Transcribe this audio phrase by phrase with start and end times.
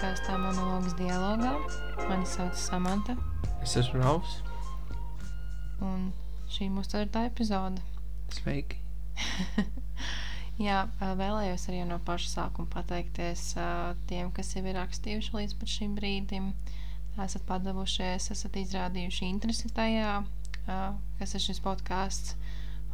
[0.00, 1.50] podkāstā Monologs dialogā.
[2.08, 3.12] Mani sauc Samanta,
[3.60, 4.38] Es esmu Rauls.
[5.84, 6.06] un
[6.48, 7.82] šī mūsu ceturtā epizode.
[8.32, 8.78] Sveiki.
[10.66, 10.88] Jā,
[11.20, 13.42] vēlējos arī no paša sākuma pateikties
[14.08, 16.48] tiem, kas jau ir rakstījuši līdz pat šim brīdim.
[17.20, 20.22] Esat padavušies, esat izrādījuši interesi tajā,
[21.20, 22.38] kas ir šis podkāsts.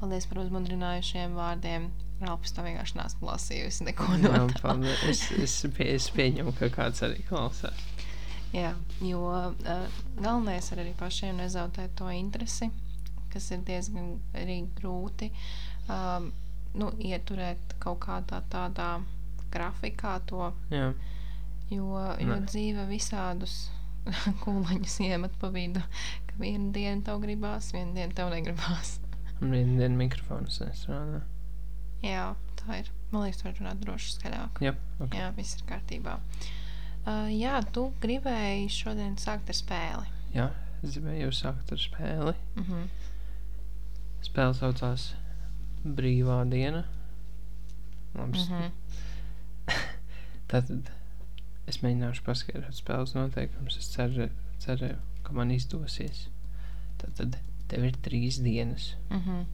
[0.00, 1.86] Paldies par uzmundrinājušiem vārdiem.
[2.20, 4.60] Ralps to vienkārši nesmu lasījusi neko no Jā, tā.
[4.62, 5.02] paldies.
[5.10, 7.82] es, es, pie, es pieņemu, ka kāds arī klausās.
[8.54, 8.70] Jā,
[9.04, 12.70] jo uh, galvenais ir arī pašiem nezaudēt to interesi,
[13.34, 15.28] kas ir diezgan arī grūti
[15.92, 16.30] um,
[16.78, 18.94] nu, ieturēt kaut kādā tādā
[19.52, 20.92] grafikā to, Jā,
[21.68, 21.90] jo,
[22.22, 23.58] jo dzīve visādus
[24.44, 25.82] kūleņus iemet pa vidu,
[26.30, 28.96] ka vienu dienu tev gribās, vienu dienu tev negribās.
[29.42, 31.20] un vienu dienu mikrofons nestrādā.
[32.02, 32.90] Jā, tā ir.
[33.10, 34.60] Man liekas, tu vari runāt droši skaļāk.
[34.64, 35.14] Jā, ok.
[35.14, 36.18] Jā, viss ir kārtībā.
[37.06, 40.06] Uh, jā, tu gribēji šodien sākt ar spēli.
[40.34, 40.48] Jā,
[40.82, 42.34] es gribēju sākt ar spēli.
[42.56, 42.88] Uh -huh.
[44.26, 45.14] Spēle saucās
[45.84, 46.84] Brīvā diena.
[48.14, 48.70] Labi, Uh -huh.
[50.48, 50.90] Tātad
[51.66, 53.76] es mēģināšu paskaidrot spēles noteikumus.
[53.76, 56.28] Es ceru, ceru, ka man izdosies.
[56.98, 57.38] Tātad
[57.68, 58.94] tev ir trīs dienas.
[59.10, 59.44] Uh -huh.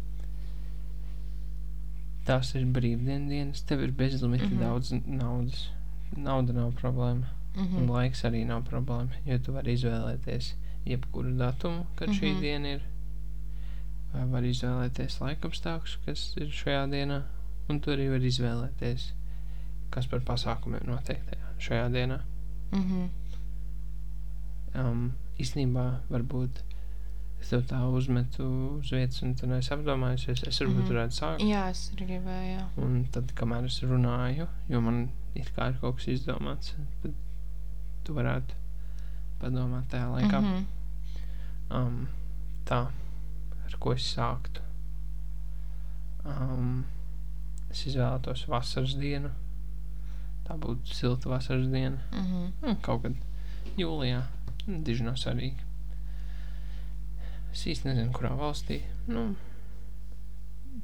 [2.26, 4.52] Tās ir brīvdienas dienas, tev ir bezlimita mm.
[4.52, 4.60] -hmm.
[4.60, 5.70] daudz naudas.
[6.16, 7.90] Nauda nav problēma, Uh un -huh.
[7.90, 9.10] laiks arī nav problēma.
[9.24, 12.20] Jo tu vari izvēlēties jebkuru datumu, kad mm -hmm.
[12.20, 12.40] šī Mhm.
[12.40, 12.82] diena ir.
[14.12, 17.22] Vai var izvēlēties laikapstākļus, kas ir šajā dienā,
[17.68, 19.12] un tu arī vari izvēlēties,
[19.90, 22.20] kas par pasākumiem notiek tajā šajā dienā.
[22.72, 23.08] Uh -huh.
[24.74, 26.62] Um, īstenībā, varbūt
[27.42, 28.46] es tev tā uzmetu
[28.78, 30.44] uz vietas, un tu neesi apdomājusies.
[30.46, 30.83] Es varbūt mm.
[30.83, 30.92] -hmm.
[30.94, 31.44] varētu sākt.
[31.46, 32.55] Jā, es arī gribēju.
[32.55, 32.64] Jā.
[32.84, 37.14] Un tad, kamēr es runāju, jo man ir kā ir kaut kas izdomāts, tad
[38.05, 38.55] tu varētu
[39.40, 40.40] padomāt tajā laikā.
[40.40, 40.46] Mm.
[40.46, 40.67] -hmm.
[41.78, 42.08] um,
[42.64, 42.86] tā,
[43.67, 44.61] ar ko es sāktu.
[46.24, 46.84] Um,
[47.70, 49.30] es izvēlētos vasaras dienu.
[50.46, 51.98] Tā būtu silta vasaras diena.
[52.12, 53.12] Mm, kaut kad
[53.78, 54.22] jūlijā.
[54.67, 55.71] Diži nav svarīgi.
[57.52, 58.80] Es īsti nezinu, kurā valstī.
[59.13, 59.27] Nu,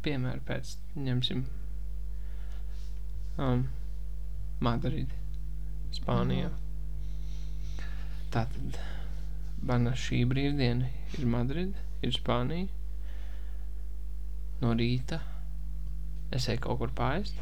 [0.05, 1.47] piemēram, pēc ņemsim
[3.41, 3.65] um,
[4.65, 5.17] Madridi,
[5.97, 6.51] Spānijā.
[8.35, 8.79] Tātad
[9.65, 12.69] mana šī brīvdiena ir Madrida, ir Spānija.
[14.61, 15.21] No rīta
[16.35, 17.39] es eju kaut kur pāriest.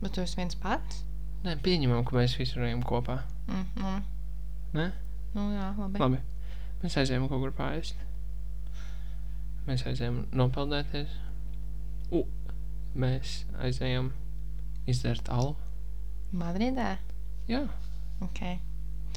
[0.00, 1.04] Bet tu esi viens pats?
[1.44, 3.22] Nē, pieņemam, ka mēs visi runājam kopā.
[3.48, 3.94] Mm, nu.
[4.76, 4.86] Ne?
[5.32, 6.02] Nu, jā, labi.
[6.02, 6.20] Labi.
[6.82, 7.96] Mēs aizējām kaut kur pāriest.
[9.68, 11.12] Mēs aizējām nopeldēties.
[12.16, 12.24] U,
[12.98, 14.10] mēs aizējām
[14.90, 15.54] izdzert alu.
[16.32, 16.96] Madridē?
[17.50, 17.64] Jā,
[18.22, 18.40] Ok.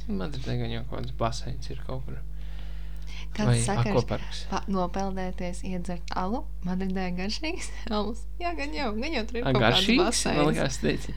[0.08, 2.16] Madridē gan jau kaut kāds baseins ir kaut kur.
[3.34, 4.44] Kāds sakars?
[4.52, 6.44] Pa, nopeldēties, iedzert alu.
[6.68, 8.22] Madridē garšīgs alus.
[8.42, 9.98] Jā, gan jau, gan jau tur ir A, kaut kāds Garšīgs?
[9.98, 10.44] Man baseins.
[10.52, 11.16] liekas, teici.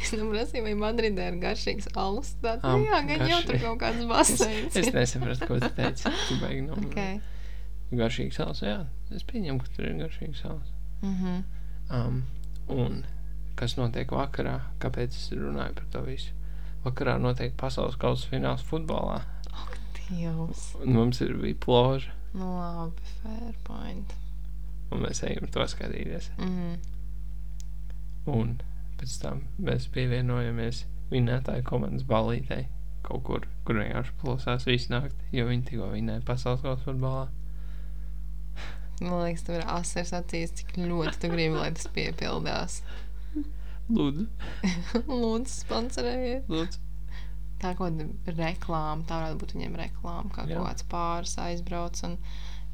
[0.00, 2.32] Es nu prasīju, vai Madridē ir garšīgs alus.
[2.42, 4.78] Tāds, Am, jā, gan jau tur kaut kāds baseins.
[4.82, 6.12] Es nesapratu, ko tu teici.
[6.30, 6.98] Tu beigi no Ok.
[7.92, 8.86] Garšīgs salas, jā.
[9.14, 10.72] Es pieņemu, ka tur ir garšīgs salas.
[11.02, 11.44] Mhm.
[11.90, 12.22] Um,
[12.68, 13.04] un
[13.56, 14.56] kas notiek vakarā?
[14.82, 16.32] Kāpēc es runāju par to visu?
[16.84, 19.20] Vakarā notiek pasaules kausa fināls futbolā.
[19.52, 20.74] Ak, Dievs.
[20.82, 24.12] Un mums ir bija ploža, Nu, labi, fair point.
[24.92, 26.30] un mēs ejam to skatīties.
[26.38, 26.76] Mhm.
[28.26, 28.58] Un
[28.98, 32.66] pēc tam mēs pievienojamies vinnētāju komandas balītei
[33.06, 37.28] kaut kur, kur vienkārši plosās visu nakti, jo viņi tikko vinnēja pasaules kausa futbolā.
[39.02, 42.78] Man liekas, tev ir asars acīs, cik ļoti tu gribi, lai tas piepildās.
[43.92, 44.24] Lūdzu,
[45.22, 46.48] Lūdzu, sponsorējiet.
[46.50, 46.80] lūdzu.
[47.62, 47.86] Tā kā
[48.36, 50.58] reklāma, tā varētu būt viņiem reklāma, kā Jā.
[50.60, 52.16] kāds pāris aizbrauc un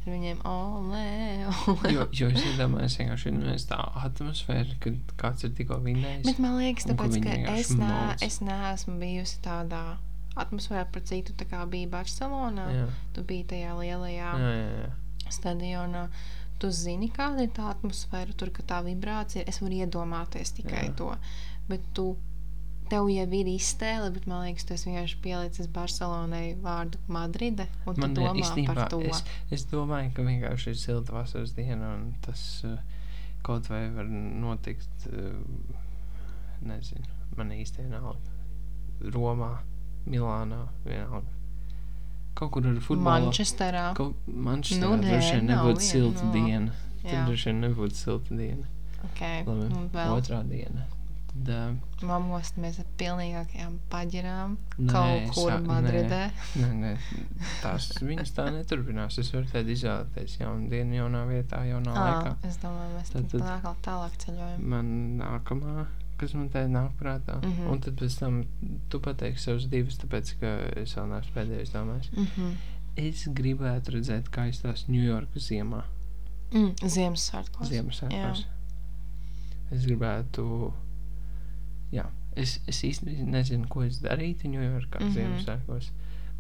[0.07, 1.03] viņiem olē,
[1.71, 1.93] olē.
[1.95, 6.27] Jo, jo es iedomājos, vienkārši vienmēr tā atmosfēra, kad kāds ir tikko vinnējis.
[6.27, 8.25] Bet man liekas, tāpēc, ka es, mauc.
[8.27, 9.85] es neesmu bijusi tādā
[10.43, 12.67] atmosfērā par citu, tā kā bija Barcelonā.
[12.73, 14.67] Jā, Tu biji tajā lielajā jā, jā.
[14.81, 14.91] jā.
[15.33, 16.07] Stadionā.
[16.63, 19.43] Tu zini, kāda ir tā atmosfēra, tur ka tā vibrācija.
[19.51, 20.93] Es varu iedomāties tikai Jā.
[20.99, 21.09] to.
[21.71, 22.13] Bet tu,
[22.93, 27.67] tev jau ir iztēle, bet man liekas, tu vienkārši pielicis Barcelonai vārdu Madride.
[27.89, 29.01] Man domā īstenībā, par to.
[29.09, 29.25] es,
[29.55, 32.79] es domāju, ka vienkārši ir silta vasaras diena, un tas uh,
[33.47, 35.35] kaut vai var notikt, uh,
[36.63, 38.39] nezinu, man īsti vienalga.
[39.13, 39.55] Romā,
[40.07, 41.42] Milānā, vienalga.
[42.35, 43.05] Kaut kur ar futbolu.
[43.29, 43.95] Manchesterā.
[43.95, 46.33] Kaut Manchesterā Nu, nu, nē, droši vien nebūtu silta no.
[46.33, 46.73] diena.
[47.03, 47.11] Jā.
[47.11, 48.67] Tur droši vien nebūtu silta diena.
[49.13, 49.45] Okay.
[49.47, 50.87] Labi, Un vēl otrā diena.
[51.33, 56.19] Tad, uh, Mamostamies ar pilnīgākajām paģirām nē, kaut kur sā- Madridē.
[56.61, 56.91] Nē, nē,
[57.63, 59.17] tās viņas tā neturpinās.
[59.19, 62.35] Es varu tad izvēlēties jaunu dienu, jaunā vietā, jaunā Ā, laikā.
[62.51, 64.61] es domāju, mēs Tad- tad, tad- tālāk, tālāk ceļojam.
[64.75, 64.93] Man
[65.23, 65.87] nākamā,
[66.23, 67.53] kas man te nāk prātā, mm.
[67.57, 67.73] -hmm.
[67.73, 68.39] un tad pēc tam
[68.93, 70.53] tu pateiksi savus divus, tāpēc ka
[70.83, 72.13] es vēl neesmu pēdējais domājis.
[72.15, 72.55] Mm -hmm.
[73.03, 75.83] Es gribētu redzēt, kā izstāsta Ņujorka ziemā,
[76.53, 77.69] mm, Ziemassvētkos.
[77.69, 78.45] Ziemassvētkos.
[79.73, 80.73] Es gribētu,
[81.93, 82.05] jā,
[82.37, 85.07] es, es īsti nezinu, ko es darītu Ņujorkā mm.
[85.07, 85.15] -hmm.
[85.17, 85.93] Ziemassvētkos.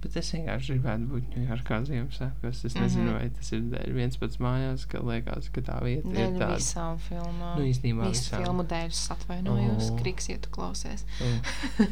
[0.02, 2.64] Bet es vienkārši gribētu būt Ņujorkā Ziemassvētkos.
[2.66, 3.18] Es nezinu, Mhm.
[3.20, 6.56] vai tas ir dēļ viens pats mājās, ka liekas, ka tā vieta Dēļ ir tāda.
[6.58, 7.56] visām filmām.
[7.58, 8.42] Nu, īstenībā Visu visām.
[8.44, 9.90] filmu dēļ es atvainojos.
[9.92, 9.98] Oh.
[10.00, 11.04] Kriks, ja tu klausies.
[11.22, 11.86] Un,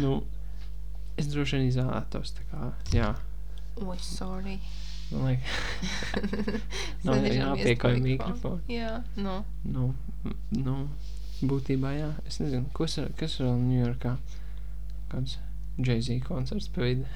[0.00, 0.22] nu,
[1.18, 3.14] es droši vien izvēlētos tā kā, jā,
[3.84, 4.58] Oi, sorry.
[5.10, 5.36] man
[7.22, 8.60] liekas, jāpiekāj pa mikrofonu.
[8.70, 9.44] Jā, nu.
[9.64, 10.88] nu, m- nu,
[11.42, 14.16] būtībā, jā, es nezinu, kas ir, kas ir vēl Ņujorkā?
[15.10, 15.36] Kāds
[15.80, 17.06] Jay-Z koncerts pa vidu?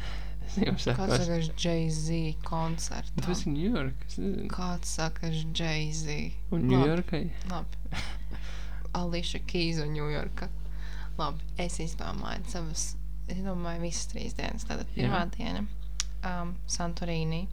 [0.44, 3.23] Es jau Kāds saku, saka, Jay-Z koncertā?
[3.25, 4.49] tas ir Ņujorka, es nezinu.
[4.52, 6.19] Kāds saka, Jay-Z?
[6.52, 6.75] Un Labi.
[6.75, 8.02] Ņujorkai, Labi.
[9.00, 10.50] Ališa Kīza un Ņujorka.
[11.19, 12.85] Labi, es izdomāju savas,
[13.31, 14.67] es domāju, visas trīs dienas.
[14.69, 15.31] Tātad pirmā Jā.
[15.37, 17.46] diena um, Santorīnī.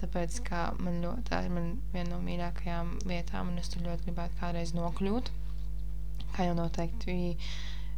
[0.00, 1.54] Tāpēc, kā man ļoti, tā ir
[1.94, 5.30] viena no mīļākajām vietām, un es tur ļoti gribētu kādreiz nokļūt.
[6.36, 7.14] Kā jau noteikti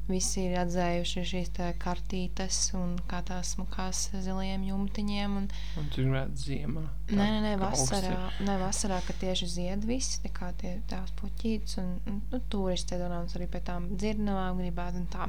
[0.09, 5.37] visi ir atzējuši šīs te kartītes un kā tās smukās zilajiem jumtiņiem.
[5.41, 5.49] Un,
[5.81, 6.85] un tur gribētu ziemā.
[7.11, 11.79] Nē, nē, nē, vasarā, nē, vasarā, kad tieši zied viss, tā kā tie tās puķītes
[11.83, 15.29] un, un nu, turisti donāns arī pie tām dzirdamām gribētu un tā.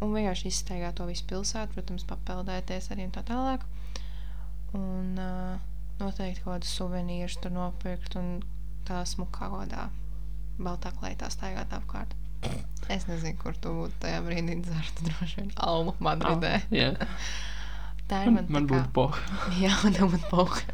[0.00, 3.66] Un vienkārši izstaigāt to visu pilsētu, protams, papeldēties arī un tā tālāk.
[4.76, 5.58] Un uh,
[6.00, 8.38] noteikti kaut kādus suvenīrus tur nopirkt un
[8.88, 9.88] tā smukā godā
[10.60, 12.14] baltā kleitā staigāt apkārt.
[12.90, 16.54] Es nezinu, kur tu būtu tajā brīdī dzerta droši vien Almu Madridē.
[16.58, 16.88] Ah, jā,
[18.10, 19.20] Tā ir man, man tā kā- būtu poha.
[19.62, 20.64] Jā, man tā būtu pauka.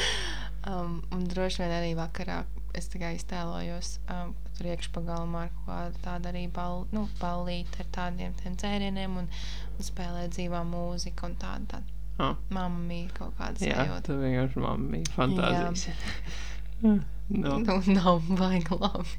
[0.70, 2.42] um, un droši vien arī vakarā
[2.76, 7.88] es tikai iztēlojos, um, tur iekšpagalmā ir kaut kāda tāda arī bal, nu, ballīte ar
[7.96, 9.30] tādiem dzērieniem un,
[9.78, 12.32] un spēlē dzīvā mūzika un tāda, tāda Ah.
[12.48, 14.02] mamma mīja kaut kāda Jā, sajūta.
[14.06, 15.88] tu vienkārši mamma bija fantāzijas.
[16.82, 16.94] no.
[17.28, 19.16] Nu, nav baigi labi.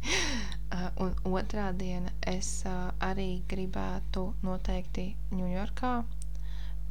[0.68, 5.92] Uh, un otrā diena es uh, arī gribētu noteikti Ņujorkā,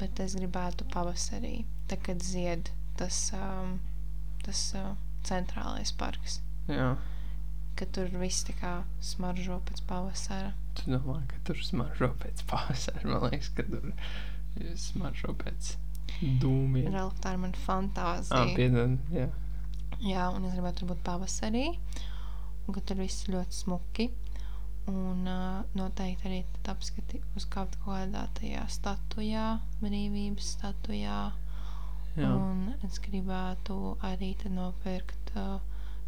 [0.01, 1.59] bet es gribētu pavasarī,
[1.91, 3.75] tad, kad zied tas, um,
[4.47, 4.95] tas uh,
[5.29, 6.39] centrālais parks,
[6.73, 6.95] Jā,
[7.77, 8.73] kad tur viss tā kā
[9.05, 10.55] smaržo pēc pavasara.
[10.81, 13.05] tu domā, ka tur smaržo pēc pavasara.
[13.05, 13.93] Man liekas, ka tur
[14.81, 15.75] smaržo pēc
[16.41, 16.89] dūmiem.
[16.97, 18.47] Ralf, tā ir mana Ah, fantāzija.
[18.57, 19.29] piedod, jā.
[20.01, 21.67] Jā, un es gribētu tur būt pavasarī,
[22.67, 24.09] un ka tur viss ļoti smuki.
[24.91, 29.47] Un uh, noteikti arī tad apskati uzkāpt kaut kādā tajā statujā,
[29.83, 31.17] brīvības statujā.
[32.17, 32.29] jā.
[32.31, 35.59] Un es gribētu arī nopirkt uh,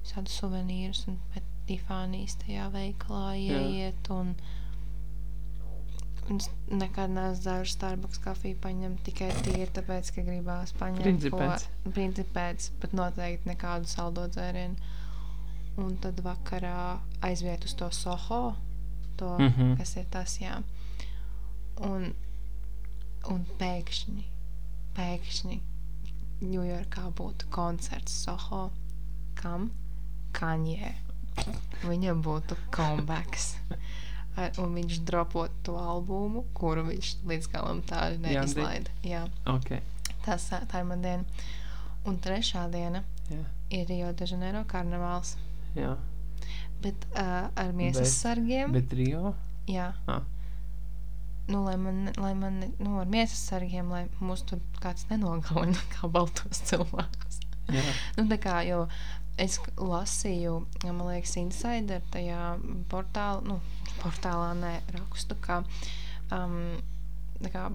[0.04, 4.08] visādus suvenīrus un pēc Tifānijas tajā veikalā ieiet.
[4.14, 4.30] Un,
[6.30, 11.32] un es nekad neesmu dzērusi Starbucks kafiju paņemt tikai tīri tāpēc, ka gribās paņemt Princi
[11.34, 11.66] ko- pēc.
[11.98, 14.94] Princi pēc, bet noteikti nekādu saldo dzērienu.
[15.78, 18.56] Un tad vakarā aiziet uz to Soho,
[19.16, 19.48] to, mm.
[19.48, 19.76] -hmm.
[19.78, 20.62] kas ir tas, jā.
[21.80, 22.14] Un,
[23.30, 24.24] un pēkšņi,
[24.94, 25.60] pēkšņi
[26.38, 28.70] Ņujorkā būtu koncerts Soho.
[29.34, 29.70] Kam?
[30.32, 30.94] Kaņē.
[31.82, 33.56] Viņam būtu comebacks.
[34.62, 38.90] Un viņš dropot to albumu, kuru viņš līdz galam tā neizlaida.
[39.02, 39.80] Jā, Ok.
[40.24, 41.24] tas, tā ir mana diena.
[42.06, 43.42] Un trešā diena Jā.
[43.70, 45.34] ir Rio de Janeiro karnevāls.
[45.78, 45.94] Jā.
[46.82, 48.74] Bet uh, ar miesas Bet- sargiem.
[48.74, 49.34] Bet Rio?
[49.68, 49.92] Jā.
[50.08, 50.22] Ah.
[51.48, 56.10] Nu, lai man, lai man, nu, ar miesas sargiem, lai mūs tur kāds nenogalina kā
[56.12, 57.40] baltos cilvēkus.
[57.72, 57.84] Jā.
[58.18, 58.84] Nu, tā kā, jo
[59.40, 60.54] es lasīju,
[60.84, 62.56] man liekas, Insider tajā
[62.92, 63.58] portālā, nu,
[64.02, 65.62] portālā nē, rakstu, ka,
[66.34, 66.58] um,
[67.40, 67.68] tā kā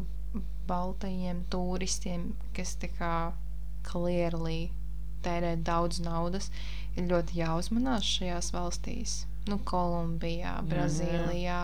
[0.69, 3.13] baltajiem turistiem, kas tā kā
[3.87, 4.71] clearly
[5.23, 6.49] tērē daudz naudas,
[6.97, 9.23] ir ļoti jāuzmanās šajās valstīs.
[9.49, 10.59] Nu, Kolumbijā, jā.
[10.69, 11.61] Brazīlijā,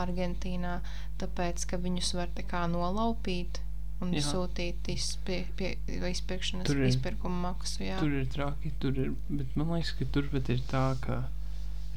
[0.00, 0.78] Argentīnā,
[1.20, 3.60] tāpēc, ka viņus var tā kā nolaupīt
[4.00, 4.22] un Jā.
[4.24, 7.84] sūtīt izpie, pie, izpirkšanas, Tur ir- izpirkuma maksu.
[7.84, 7.98] Jā.
[8.00, 9.12] Tur ir traki, tur ir.
[9.28, 11.24] Bet man liekas, ka tur pat ir tā, ka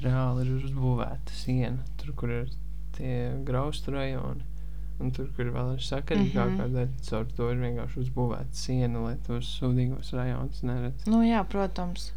[0.04, 1.78] reāli ir uzbūvēta siena.
[1.96, 2.50] Tur, kur ir
[2.98, 4.44] tie graustu rajoni.
[5.00, 6.60] Un tur, kur vēl ir sakarīgākā mm.
[6.60, 6.74] -hmm.
[6.74, 11.08] daļa, caur to ir vienkārši uzbūvēta siena, lai tos sūdīgos rajonus neredz.
[11.10, 12.12] Nu, jā, protams.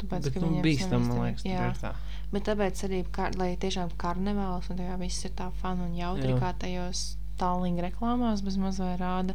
[0.00, 1.70] Tāpēc, Bet, nu, bīstam, man liekas, jā.
[1.70, 1.94] ir tā.
[2.30, 5.96] Bet tāpēc arī, kar, lai tiešām karnevāls un tā kā viss ir tā fun un
[5.98, 6.38] jautri, Jā.
[6.38, 7.00] kā tajos
[7.40, 9.34] tālīgi reklāmās bez maz vai rāda.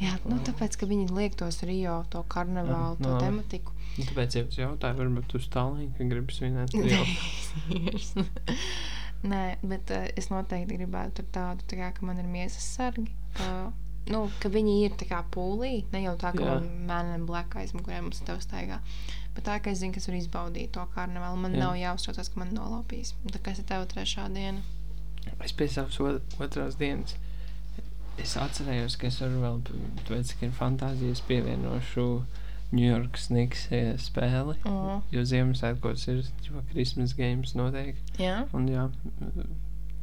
[0.00, 3.24] Jā, nu tāpēc, ka viņi liek tos Rio, to karnevālu, to labi.
[3.24, 3.74] tematiku.
[3.96, 6.76] Nu, tāpēc jau es jautāju, varbūt uz tālāk, ka gribi svinēt.
[6.80, 8.24] Jo,
[9.26, 13.10] Nē, bet uh, es noteikti gribētu tur tādu, tā kā, ka man ir miesas sargi.
[13.42, 13.68] Uh,
[14.08, 16.54] nu, ka viņi ir tā kā pūlī, ne jau tā, ka Jā.
[16.56, 18.78] man mēnesi blakus aizmugurē mums te uztaigā.
[19.34, 21.58] Bet tā, ka es zinu, ka es varu izbaudīt to karnevālu, man Jā.
[21.64, 23.12] Nav jāuztraucas, ka man nolaupīs.
[23.30, 24.60] Tā kā es tev trešā diena.
[25.44, 27.14] es pēc savas ot- otrās dienas.
[28.18, 29.60] Es atcerējos, ka es varu vēl,
[30.02, 32.06] tāpēc, ka ir fantāzijas pievienošu
[32.72, 34.56] New York Snigs eh, spēli.
[34.68, 36.20] O, Jo Ziemassvētkos ir
[36.72, 38.18] Christmas games noteikti.
[38.22, 38.88] jā, Un jā,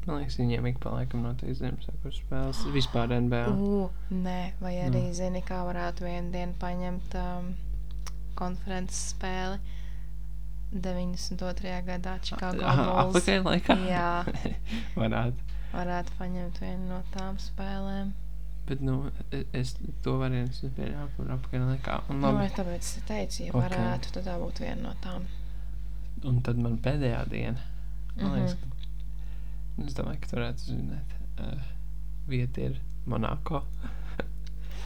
[0.07, 3.43] man liekas, viņiem ik pa laikam noteikti Ziemassvētkos spēles vispār NBA.
[3.53, 5.13] U, nē, vai arī Nu.
[5.13, 7.53] zini, kā varētu vienu dienu paņemt um,
[8.37, 9.59] konferences spēli
[10.71, 11.81] 92.
[11.87, 13.15] gadā Aha, Bulls.
[13.15, 13.75] Atpakaļ laikā?
[13.87, 14.07] Jā.
[15.01, 15.45] Varētu.
[15.73, 18.11] Varētu paņemt vienu no tām spēlēm.
[18.67, 18.97] Bet, nu,
[19.31, 21.97] e- es to variantu pieļāvu par apakaļ laikā.
[22.11, 23.61] Un, Nu, labi, es tāpēc es teicu, ja Ok.
[23.63, 25.27] varētu, tad tā būtu viena no tām.
[26.27, 27.61] un tad man pēdējā diena.
[28.17, 28.35] Man Mhm.
[28.35, 31.15] liekas, ka, es domāju, ka tu varētu zināt.
[31.37, 31.61] Uh,
[32.27, 33.61] vieta ir Monako.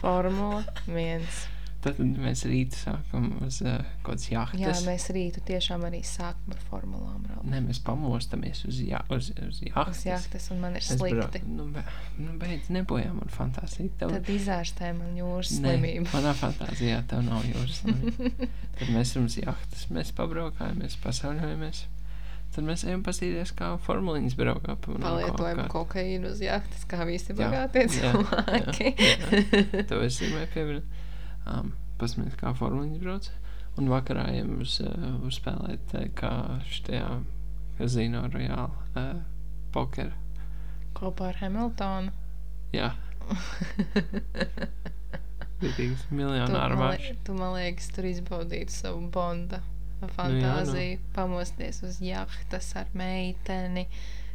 [0.00, 1.46] Formula viens.
[1.82, 4.84] Tad mēs rītā sākam uz uh, kaut kādas Jā, jahtas.
[4.86, 7.24] mēs rītu tiešām arī sākam ar formulām.
[7.26, 7.48] braukt.
[7.50, 9.98] Nē, mēs pamostamies uz, jā, uz, uz jahtas.
[9.98, 11.40] Uz jahtas, un man ir Es slikti.
[11.48, 11.82] Nu, be,
[12.22, 13.90] nu beidz, nebojā man fantāzija.
[13.98, 16.06] Tev, Tad izārstē man jūras Nē, slimību.
[16.14, 18.30] manā fantāzijā tev nav jūras slimība.
[18.78, 21.82] Tad mēs esam uz jahtas, mēs pabraukājamies, pasauļojamies.
[22.52, 27.86] Tad mēs ejam paskatīties, kā formuliņas braukā Palietojam kokaīnu uz jahtas, kā visi Jā, bagātie
[27.88, 28.90] jā, cilvēki.
[29.02, 29.86] jā.
[29.88, 30.98] Tev es gribēju pieminēt.
[31.46, 33.28] Um, Pasmēt, kā formuliņas brauc.
[33.78, 36.32] Un vakarā ejam uz, uh, uzspēlēt, uh, kā
[36.70, 37.06] šajā
[37.78, 39.22] kazino reāli uh,
[39.74, 40.12] pokeru.
[40.98, 42.12] Kopā ar Hamiltonu.
[42.72, 42.92] Jā,
[45.62, 47.12] rītīgs miljonāru mačs.
[47.26, 49.60] tu, man liekas, tur izbaudītu savu bonda
[50.02, 53.84] Nu fantāziju, pamosties uz jahtas ar meiteni,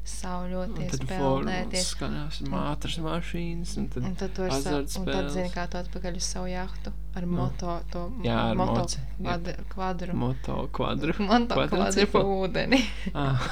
[0.08, 1.88] sauļoties, peldēties.
[1.94, 3.74] skanās mātras mašīnas.
[3.82, 6.94] Un tad Un tad, tu sa- un tad zini, kā tu atpakaļ uz savu jahtu
[7.16, 7.36] ar Nu.
[7.42, 8.98] moto, to Jā, ar moto moci.
[9.00, 9.38] Jā.
[9.38, 9.66] kvadru.
[9.74, 10.14] kvadru.
[10.16, 11.14] Moto kvadru.
[11.28, 12.82] Man tā kvadru pa ūdeni.
[13.16, 13.50] Ah,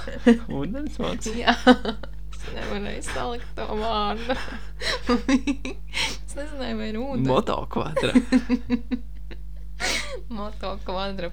[0.50, 1.34] ūdens moci.
[1.42, 1.56] Jā,
[2.32, 4.38] es nevarēju salikt to vārdu.
[6.26, 7.28] es nezināju, vai ir ūdens.
[7.28, 8.14] Moto kvadra.
[10.30, 11.32] Moto kvadra.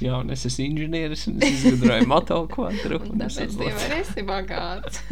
[0.00, 3.02] Jā, un es esmu inženieris un es izgudroju moto kvadru.
[3.04, 5.02] Un un es tāpēc tu arī esi bagāts.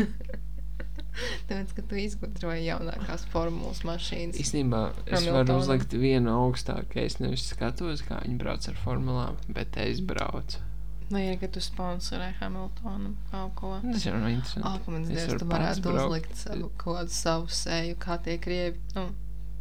[1.48, 4.38] Tāpēc, ka tu izgudroji jaunākās formulas mašīnas.
[4.38, 5.38] Īstenībā es Hamiltonam.
[5.40, 10.02] varu uzlikt vienu augstāk, ka es nevis skatos, kā viņi brauc ar formulām, bet es
[10.04, 10.62] braucu.
[11.08, 13.70] Vai arī, ka tu sponsorē Hamiltonu kaut ko?
[13.80, 14.82] Tas jau nav interesanti.
[14.84, 18.76] Ka man varu tu varētu uzlikt savu, kaut kādu savu seju, kā tie krievi.
[18.94, 19.08] Nu,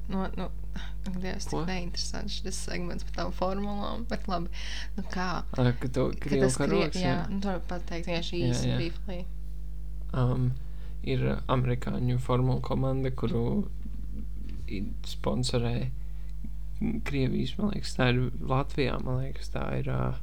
[0.09, 0.47] nu, nu,
[1.07, 4.51] ak, Dievs, cik neinteresants šis segments par tām formulām, bet labi.
[4.97, 5.27] Nu kā?
[5.57, 6.67] Ah, Ka to Ka krievu tas krie...
[6.67, 7.25] karoks, Jā, jā.
[7.31, 9.19] nu, tu vari pateikt vienkārši īsi briefly.
[10.13, 10.51] um,
[11.03, 13.43] ir amerikāņu formula komanda, kuru
[15.07, 15.89] sponsorē
[17.07, 17.55] Krievijas.
[17.57, 18.19] Man liekas, tā ir
[18.51, 18.97] Latvijā.
[19.03, 20.19] Man liekas, tā ir uh,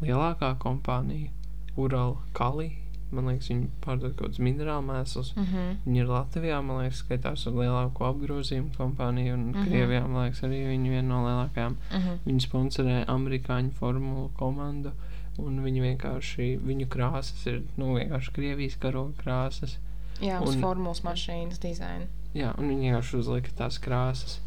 [0.00, 1.28] lielākā kompānija,
[1.76, 2.70] Urala Kali.
[3.10, 5.32] Man liekas, viņi pārdod kaut kādus minerālu mēslus.
[5.36, 5.76] Mm -hmm.
[5.86, 9.52] Viņi ir Latvijā, man liekas, skaitās ar lielāko apgrozījumu kompāniju, un mm.
[9.52, 9.68] -hmm.
[9.68, 11.76] Krievijā, man liekas, arī viņi viena no lielākajām.
[11.92, 12.18] Mm -hmm.
[12.26, 14.92] Viņi sponsorē amerikāņu formulu komandu,
[15.38, 19.78] un viņi vienkārši, viņu krāsas ir, nu, vienkārši Krievijas karoga krāsas.
[20.20, 22.06] Jā, uz Un- formulas mašīnas dizaina.
[22.34, 24.40] Jā, un viņi vienkārši uzlika tās krāsas.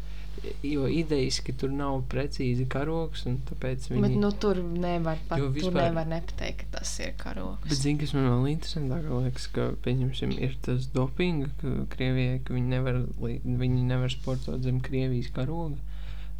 [0.66, 4.00] Jo idejiski tur nav precīzi karogs, un tāpēc viņi.
[4.02, 7.62] Bet, nu, tur nevar pat, Jo tur vispār- nevar nepateikt, ka tas ir karogs.
[7.68, 12.54] Bet, zini, kas man vēl interesantāk liekas, ka, pieņemsim, ir tas dopinga, ka Krievijai, ka
[12.56, 15.76] viņi nevar, viņi nevar sportot zem Krievijas karoga.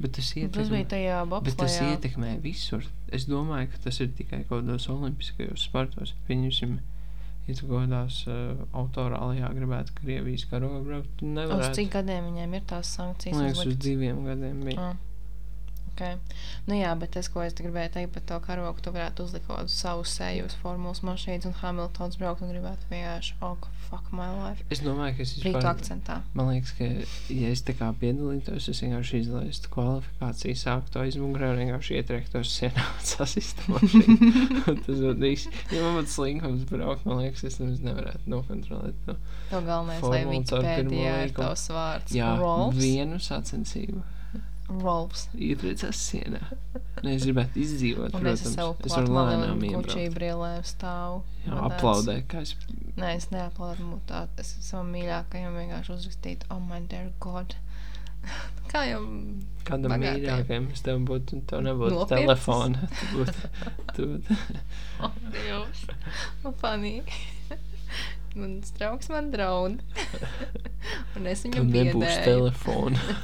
[0.00, 2.82] Bet tas Nu, ietekmē, bet tas ietekmē visur.
[3.12, 6.14] Es domāju, ka tas ir tikai kaut kādos olimpiskajos sportos.
[6.26, 6.91] Pieņemsim, ja
[7.46, 11.74] tu kaut kādās uh, autorālijā gribētu Krievijas karogu braukt, tu Uz nevarētu.
[11.80, 13.34] cik gadiem viņiem ir tās sankcijas?
[13.36, 13.86] Man liekas, uz uzliktas?
[13.88, 14.90] diviem gadiem bija.
[14.92, 15.08] Ah,
[15.92, 16.16] Okay.
[16.66, 19.68] Nu jā, bet tas, ko es gribēju teikt par to karogu, tu varētu uzlikt kādu
[19.68, 23.58] savu seju uz formulas mašīnas, un Hamiltons braukt un gribētu vienkārši, oh,
[23.92, 24.64] fuck my life.
[24.72, 26.14] Es domāju, ka es Brītu vispār, akcentā.
[26.38, 26.86] man liekas, ka,
[27.28, 32.86] ja es tā kā piedalītos, es vienkārši izlaistu kvalifikāciju, sāktu aizmugurē un vienkārši ietriektos sienā
[32.94, 34.32] un sasistu mašīnu.
[34.64, 35.50] Tas būtu viss.
[35.74, 39.18] Ja man būtu slinkums braukt, man liekas, es nemaz nevarētu nokontrolēt to.
[39.52, 42.16] To galvenais, lai Wikipēdijā ir tavs vārds.
[42.16, 42.80] Jā, Rolfs.
[42.80, 44.00] vienu sacensību.
[44.68, 45.26] Rolfs.
[45.36, 46.38] Ietriecās sienā.
[47.02, 48.46] Nē, es gribētu izdzīvot, Un es protams.
[48.46, 51.18] ar savu Es platmali lēnām kučī brillēm stāvu.
[51.46, 52.54] Jā, aplaudē, kā es
[52.96, 54.26] Nē, es neaplaudu mutā.
[54.38, 57.56] Es savam mīļākajam vienkārši uzrakstītu, oh my dear god.
[58.72, 59.00] Kā jau
[59.66, 60.22] kādam Bagātiem.
[60.22, 62.22] mīļākajam, es tev būtu, tev nebūtu Nopircis?
[62.22, 62.88] telefona.
[63.02, 63.50] Tu būtu,
[63.96, 64.36] tu būtu,
[65.02, 65.82] Oh, Dievs,
[66.44, 67.20] man panīgi.
[68.38, 69.82] Mans draugs man draud.
[71.18, 72.24] Un es viņu nebūs biedēju.
[72.24, 73.18] telefona.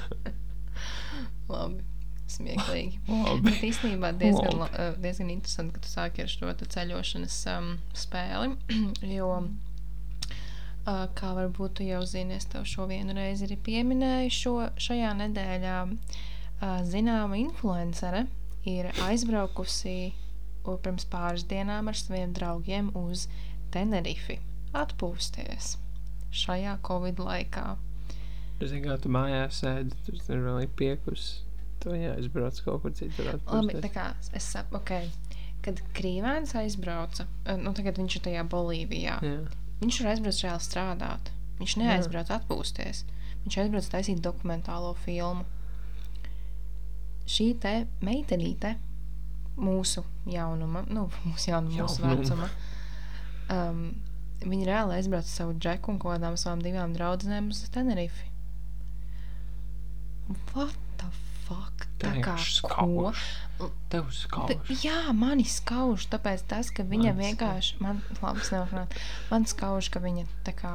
[1.48, 1.82] Labi,
[2.28, 3.00] smieklīgi.
[3.46, 4.58] Bet īstenībā diezgan, Labi.
[4.60, 8.54] la- eh, diezgan interesanti, ka tu sāki ar šo ceļošanas um, spēli.
[9.18, 14.54] Jo, uh, kā varbūt tu jau zini, es tev šo vienu reizi arī pieminēju, šo,
[14.88, 18.26] šajā nedēļā uh, zināma influencere
[18.68, 19.98] ir aizbraukusi
[20.68, 23.22] pirms pāris dienām ar saviem draugiem uz
[23.72, 24.34] Tenerifi
[24.76, 25.78] atpūsties
[26.42, 27.62] šajā Covid laikā.
[28.58, 31.28] Es zinu, kā tu mājās sēdi, tu tur vēl ir piekus.
[31.78, 35.10] Tu jāizbrauc kaut kur citur Labi, tā kā es saprotu, okay.
[35.62, 39.20] kad Krīvēns aizbrauca, eh, nu tagad viņš ir tajā Bolīvijā.
[39.22, 39.36] Jā.
[39.78, 41.30] Viņš ir aizbraucis reāli strādāt.
[41.60, 43.04] Viņš neaizbrauca atpūsties.
[43.44, 45.46] Viņš aizbrauca taisīt dokumentālo filmu.
[47.28, 48.74] Šī te meitenīte,
[49.58, 52.50] mūsu jaunuma, nu, mūsu jaunuma, mūsu vecuma,
[53.54, 53.84] um,
[54.42, 58.32] viņa reāli aizbrauca savu džeku un kaut kādām savām divām draudzenēm uz Tenerifi.
[60.28, 61.08] What the
[61.46, 61.86] fuck?
[61.98, 62.44] Tā kā ko?
[62.44, 63.22] skauž.
[63.90, 64.68] Tev skauž.
[64.84, 68.98] jā, mani skauž, tāpēc tas, ka viņa Man vienkārši, man, labi, es nevaru runāt,
[69.32, 70.74] man skauž, ka viņa tā kā,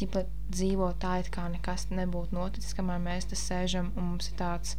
[0.00, 4.38] ķipa, dzīvo tā, it kā nekas nebūtu noticis, kamēr mēs te sēžam, un mums ir
[4.40, 4.78] tāds,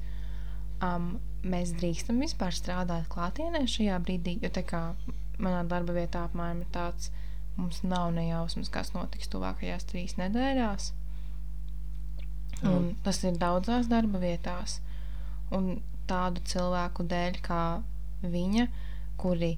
[0.82, 4.86] um, mēs drīkstam vispār strādāt klātienē šajā brīdī, jo tā kā
[5.42, 7.12] manā darba vietā apmēram ir tāds,
[7.60, 10.92] mums nav nejausmas, kas notiks tuvākajās trīs nedēļās.
[12.70, 14.80] Un tas ir daudzās darba vietās.
[15.52, 17.64] Un tādu cilvēku dēļ, kā
[18.22, 18.68] viņa,
[19.22, 19.56] kuri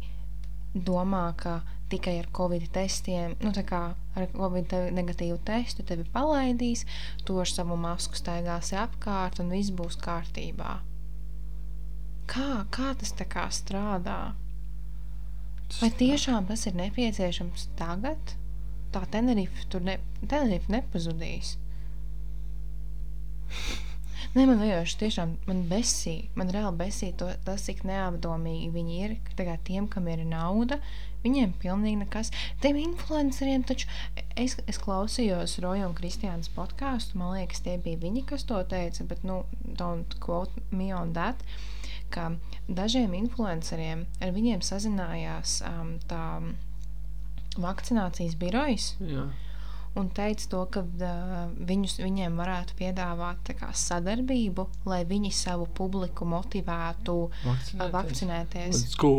[0.73, 1.61] domā, ka
[1.91, 3.81] tikai ar covid testiem, nu, tā kā
[4.17, 6.85] ar covid negatīvu testu tevi palaidīs,
[7.27, 10.79] tu ar savu masku staigāsi apkārt un viss būs kārtībā.
[12.29, 14.33] Kā, kā tas tā kā strādā?
[15.81, 18.37] Vai tiešām tas ir nepieciešams tagad?
[18.93, 21.57] Tā Tenerife tur ne, Tenerife nepazudīs.
[24.33, 29.11] Nē, man vienkārši tiešām man besī, man reāli besī to, tas, cik neapdomīgi viņi ir.
[29.37, 30.79] Tagad tiem, kam ir nauda,
[31.21, 32.31] viņiem pilnīgi nekas.
[32.63, 33.85] Tiem influenceriem taču
[34.33, 37.19] es, es klausījos Roja un Kristiānas podkāstu.
[37.21, 41.45] Man liekas, tie bija viņi, kas to teica, bet, nu, don't quote me on that.
[42.13, 42.31] Ka
[42.65, 46.25] dažiem influenceriem ar viņiem sazinājās um, tā
[47.61, 49.27] vakcinācijas birojas Jā.
[49.95, 51.33] Un teica to, ka uh,
[51.69, 57.91] viņus, viņiem varētu piedāvāt kā, sadarbību, lai viņi savu publiku motivētu uh, Vakcinēties.
[57.93, 58.79] vakcinēties.
[58.79, 59.13] Let's go.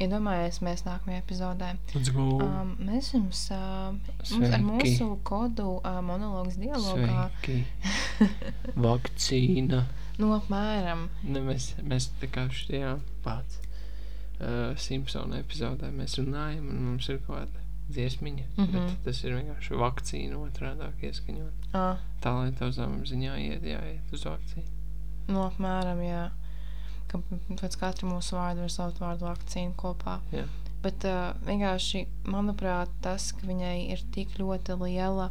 [0.00, 1.74] Iedomājieties, mēs nākamajā epizodē.
[2.40, 3.90] Um, mēs jums, uh,
[4.32, 7.26] mums ar mūsu kodu uh, monologs dialogā.
[8.88, 9.82] Vakcīna.
[10.20, 13.60] nu, apmēram, Ne, mēs, mēs tā kā šajā pats
[14.40, 17.59] uh, Simpsona epizodē mēs runājam, un mums ir kaut kāda
[17.94, 18.44] dziesmiņa.
[18.56, 18.66] Mm.
[18.66, 18.92] -hmm.
[19.04, 21.66] Tas ir vienkārši vakcīna otrādāk ieskaņot.
[21.74, 24.70] uh, Tā lai tev zemam ziņā iet, jāiet uz vakcīnu.
[25.28, 26.30] nu, apmēram, jā.
[27.10, 27.18] Ka
[27.60, 30.20] pēc katra mūsu vārda var saukt vārdu vakcīnu kopā.
[30.32, 30.46] Jā.
[30.82, 35.30] Bet uh, vienkārši, manuprāt, tas, ka viņai ir tik ļoti liela,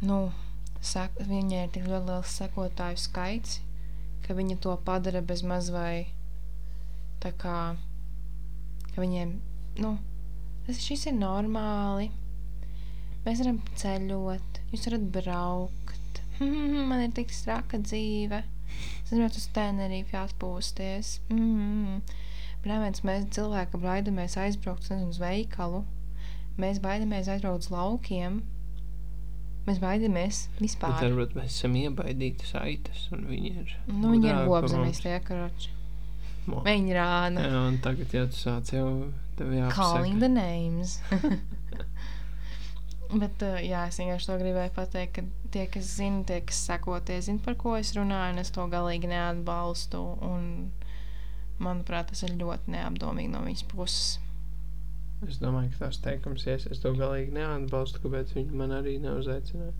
[0.00, 0.32] nu,
[0.80, 3.60] sek, viņai ir tik ļoti liels sekotāju skaits,
[4.26, 6.06] ka viņa to padara bez maz vai
[7.20, 7.76] tā kā,
[8.94, 9.40] ka viņiem,
[9.84, 9.98] nu,
[10.66, 12.10] tas šis ir normāli.
[13.24, 16.20] Mēs varam ceļot, jūs varat braukt.
[16.90, 18.42] Man ir tik straka dzīve.
[19.04, 21.18] Es gribētu uz Tenerife atpūsties.
[21.34, 22.00] Mm.
[22.64, 25.82] Protams, mēs cilvēki baidamies aizbraukt nezinu, uz veikalu.
[26.56, 28.38] Mēs baidamies aizbraukt uz laukiem.
[29.66, 30.94] Mēs baidamies Bet vispār.
[31.02, 33.74] varbūt mēs esam iebaidīti saitas, un viņi ir.
[33.90, 35.00] Nu, viņi ir mums.
[35.04, 35.72] tie karoči.
[36.50, 36.60] Mo.
[36.66, 37.44] Viņi rāda.
[37.46, 38.88] Jā, un tagad jau tu sāc jau
[39.38, 40.20] tev Calling jāpasaka.
[40.20, 40.98] the names.
[43.14, 46.98] Bet, uh, jā, es vienkārši to gribēju pateikt, ka tie, kas zina, tie, kas seko,
[47.06, 50.00] tie zina, par ko es runāju, un es to galīgi neatbalstu.
[50.26, 50.48] Un,
[51.62, 54.18] manuprāt, tas ir ļoti neapdomīgi no viņas puses.
[55.28, 59.72] Es domāju, ka tās teikums, ja es to galīgi neatbalstu, kāpēc viņi man arī neuzaicināja.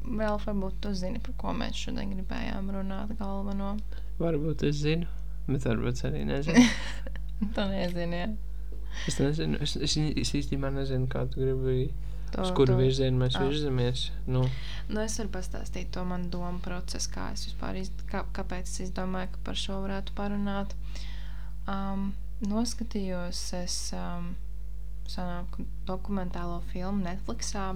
[0.09, 3.75] vēl varbūt tu zini, par ko mēs šodien gribējām runāt galveno.
[4.19, 5.07] Varbūt es zinu,
[5.47, 6.65] bet varbūt arī nezinu.
[7.55, 8.29] Tu nezini, jā.
[9.07, 11.85] Es nezinu, es, es, es īstenībā nezinu, kā tu gribi,
[12.33, 13.45] To- uz kuru to- virzienu mēs Ah.
[13.47, 14.01] virzamies.
[14.27, 14.41] Nu,
[14.89, 18.79] Nu, es varu pastāstīt to manu domu procesu, kā es vispār iz, kā, kāpēc es
[18.89, 20.75] izdomāju, ka par šo varētu parunāt.
[21.69, 22.11] Um,
[22.43, 24.33] noskatījos es um,
[25.09, 27.69] sanāku dokumentālo filmu Netflixā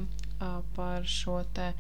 [0.76, 1.72] par šo te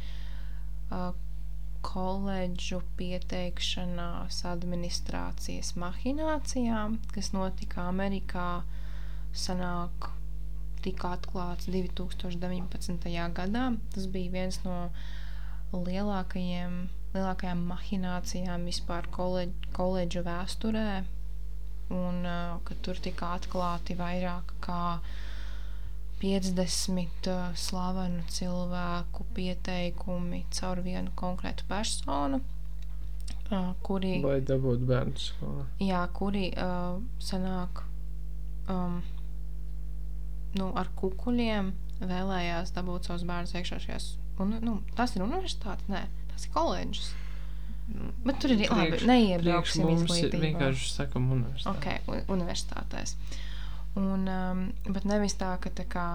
[1.83, 8.63] koledžu pieteikšanās administrācijas mahinācijām, kas notika Amerikā,
[9.35, 10.07] sanāk
[10.83, 13.09] tika atklāts 2019.
[13.39, 13.65] gadā.
[13.95, 14.77] Tas bija viens no
[15.73, 16.79] lielākajiem,
[17.15, 21.03] lielākajām mahinācijām vispār koleģ, koledžu vēsturē.
[21.93, 22.23] Un
[22.67, 24.83] kad tur tika atklāti vairāk kā
[26.23, 32.39] 50 uh, slavenu cilvēku pieteikumi caur vienu konkrētu personu,
[33.51, 35.65] uh, kuri lai dabūtu bērnu skolā.
[35.83, 37.83] Jā, kuri uh, sanāk
[38.71, 39.01] um,
[40.55, 44.07] nu, ar kukuļiem vēlējās dabūt savus bērnus iekšā šajās.
[44.41, 47.11] Un, nu, tas ir universitātes, nē, tas ir koledžas.
[48.23, 50.39] Bet tur ir labi, Priekš- Priekš neiebrauksim izglītībā.
[50.47, 51.97] vienkārši sakam universitāte.
[52.07, 53.17] Ok, universitātēs.
[53.99, 56.05] Un, um, bet nevis tā, ka tā kā,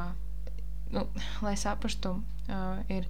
[0.90, 1.04] nu,
[1.46, 2.16] lai saprastu,
[2.50, 3.06] uh, ir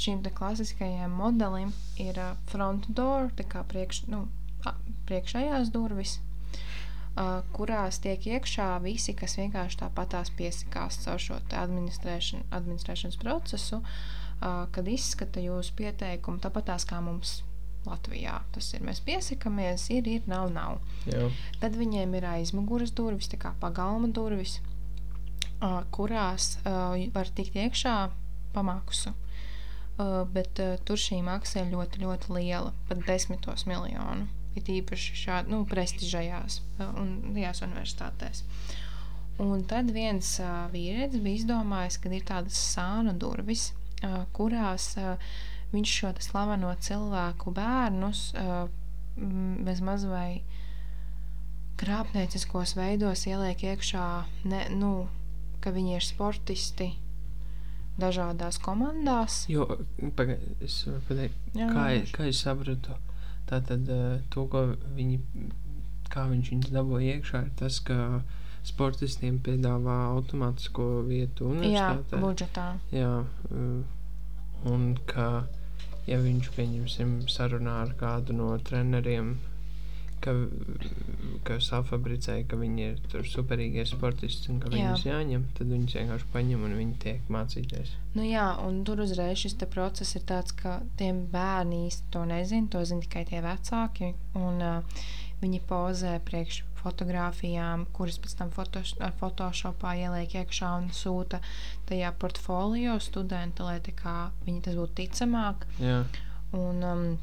[0.00, 4.24] šīm klasiskajiem modelim ir uh, front door, tā kā priekš, nu,
[5.06, 13.78] priekšējās durvis, uh, kurās tiek iekšā visi, kas vienkārši tāpatās piesakās caur šo administrēšanas procesu,
[13.78, 17.40] uh, kad izskata jūsu pieteikumu tāpatās kā mums
[17.88, 18.40] Latvijā.
[18.54, 20.80] Tas ir, mēs piesakamies, ir, ir, nav, nav.
[21.08, 21.28] Jā,
[21.62, 24.58] Tad viņiem ir aizmugures durvis, tā kā pagalma durvis,
[25.64, 26.74] ā, kurās ā,
[27.14, 27.96] var tikt iekšā
[28.54, 29.14] pamākusu.
[30.00, 34.30] Uh, bet uh, tur šī maksa ir ļoti, ļoti liela, pat desmitos miljonu.
[34.56, 38.40] Ir īpaši šādi, nu, prestižajās uh, un tajās universitātēs.
[39.40, 45.20] Un tad viens uh, vīrietis bija izdomājis, ka ir tādas sānu durvis, uh, kurās uh,
[45.72, 48.68] viņš šo slaveno cilvēku bērnus uh,
[49.16, 50.42] m, bez maz vai
[51.80, 54.06] krāpnieciskos veidos ieliek iekšā,
[54.50, 54.90] ne, nu,
[55.64, 56.90] ka viņi ir sportisti
[58.00, 59.44] dažādās komandās.
[59.48, 59.66] jo,
[60.16, 62.96] pagaid, es varu pateikt, Jā, kā, jā, kā es sapratu,
[63.50, 64.62] tātad eh, to, ko
[64.96, 65.18] viņi,
[66.12, 68.22] kā viņš viņus dabūja iekšā, ir tas, ka
[68.64, 72.20] sportistiem piedāvā automātisko vietu jā, universitātē.
[72.20, 72.66] budžetā.
[72.92, 73.12] Jā,
[74.68, 75.28] un ka,
[76.10, 79.36] ja viņš, pieņemsim, sarunā ar kādu no treneriem,
[80.20, 80.34] ka,
[81.46, 84.90] ka safabricē, ka viņi ir tur superīgie sportisti un ka Jā.
[84.90, 87.94] viņus jāņem, tad viņus vienkārši paņem un viņi tiek mācīties.
[88.18, 92.68] Nu jā, un tur uzreiz šis process ir tāds, ka tiem bērni īsti to nezina,
[92.72, 95.00] to zina tikai tie vecāki, un uh,
[95.40, 101.42] viņi pozē priekš fotografijām, kuras pēc tam foto, ar Photoshopā ieliek iekšā un sūta
[101.90, 105.68] tajā portfolio studenta, lai viņi tas būtu ticamāk.
[105.80, 106.02] Jā,
[106.52, 107.18] Un, um,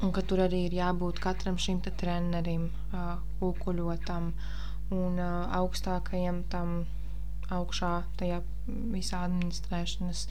[0.00, 4.30] un ka tur arī ir jābūt katram šim trenerim, uh, kūkuļotam
[4.96, 6.86] un uh, augstākajam tam
[7.52, 8.40] augšā tajā
[8.94, 10.22] visā administrēšanas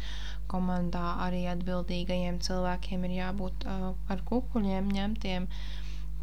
[0.50, 5.46] komandā arī atbildīgajiem cilvēkiem ir jābūt uh, ar kukuļiem ņemtiem.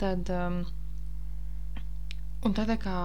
[0.02, 0.64] Tad, um,
[2.44, 2.96] un tad tā kā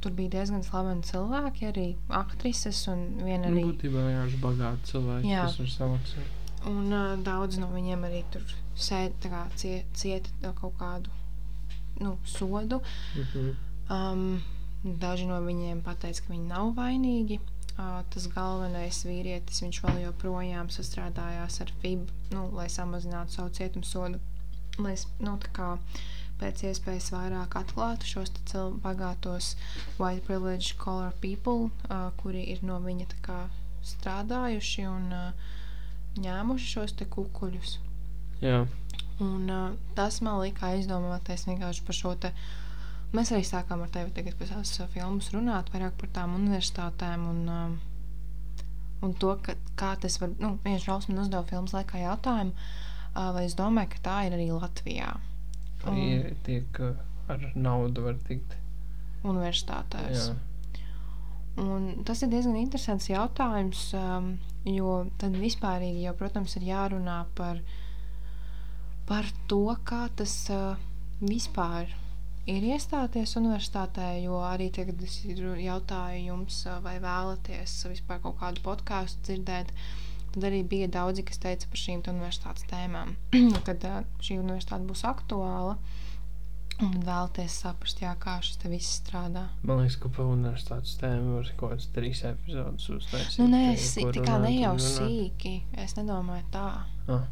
[0.00, 1.86] tur bija diezgan slaveni cilvēki, arī
[2.20, 5.46] aktrises un viena nu, arī būtībā vienkārši bagāti cilvēki, Jā.
[5.46, 6.36] kas var samaksāt.
[6.70, 8.44] Un uh, daudz no viņiem arī tur
[8.76, 9.16] sēž,
[9.96, 11.12] cieta kaut kādu
[12.00, 12.80] nu, sodu.
[13.16, 13.50] Mhm.
[13.90, 14.42] Um,
[15.00, 17.40] daži no viņiem pateica, ka viņi nav vainīgi.
[17.80, 24.20] Uh, tas galvenais vīrietis, viņš vēl joprojām sastrādājās ar FIB, nu, lai samazinātu savu cietumsodu.
[24.80, 25.70] Lai nu, tā kā
[26.40, 28.34] pēc iespējas vairāk atklātu šos
[28.84, 29.54] bagātos
[29.98, 33.44] white privileged color people, uh, kuri ir no viņa kā
[33.92, 35.54] strādājuši un uh,
[36.20, 37.78] ņēmuši šos te kukuļus.
[38.40, 38.64] Jā,
[39.20, 42.30] Un, uh, tas man lika aizdomāties vienkārši par šo te.
[43.12, 47.40] Mēs arī sākām ar tevi tagad pēc tās filmas runāt vairāk par tām universitātēm un,
[47.52, 48.62] uh,
[49.04, 50.32] un to, ka, kā tas var.
[50.40, 54.38] Nu, viens žēls man uzdeva filmas laikā jautājumu, uh, vai es domāju, ka tā ir
[54.38, 55.12] arī Latvijā.
[55.88, 56.94] Ie- tiek uh,
[57.28, 58.56] ar naudu var tikt.
[59.24, 60.30] universitātēs.
[60.30, 60.36] Jā,
[61.60, 64.28] Un tas ir diezgan interesants jautājums, um,
[64.64, 67.58] jo tad vispārīgi jau, protams, ir jārunā par,
[69.08, 70.78] par to, kā tas uh,
[71.20, 71.90] vispār
[72.46, 78.62] ir iestāties universitātē, jo arī tagad ir jautāju jums, uh, vai vēlaties vispār kaut kādu
[78.64, 79.74] podkāstu dzirdēt.
[80.34, 83.16] Tad arī bija daudzi, kas teica par šīm te universitātes tēmām,
[83.66, 85.76] kad uh, šī universitāte būs aktuāla.
[86.80, 89.48] un vēlaties saprast, jā, kā šis te viss strādā.
[89.66, 93.42] Man liekas, ka par universitātes tēmu var kaut kāds trīs epizodus uztaisīt.
[93.42, 95.58] Nu, nē, es tā kā ne jau sīki.
[95.76, 96.68] Es nedomāju tā.
[97.10, 97.26] Ah.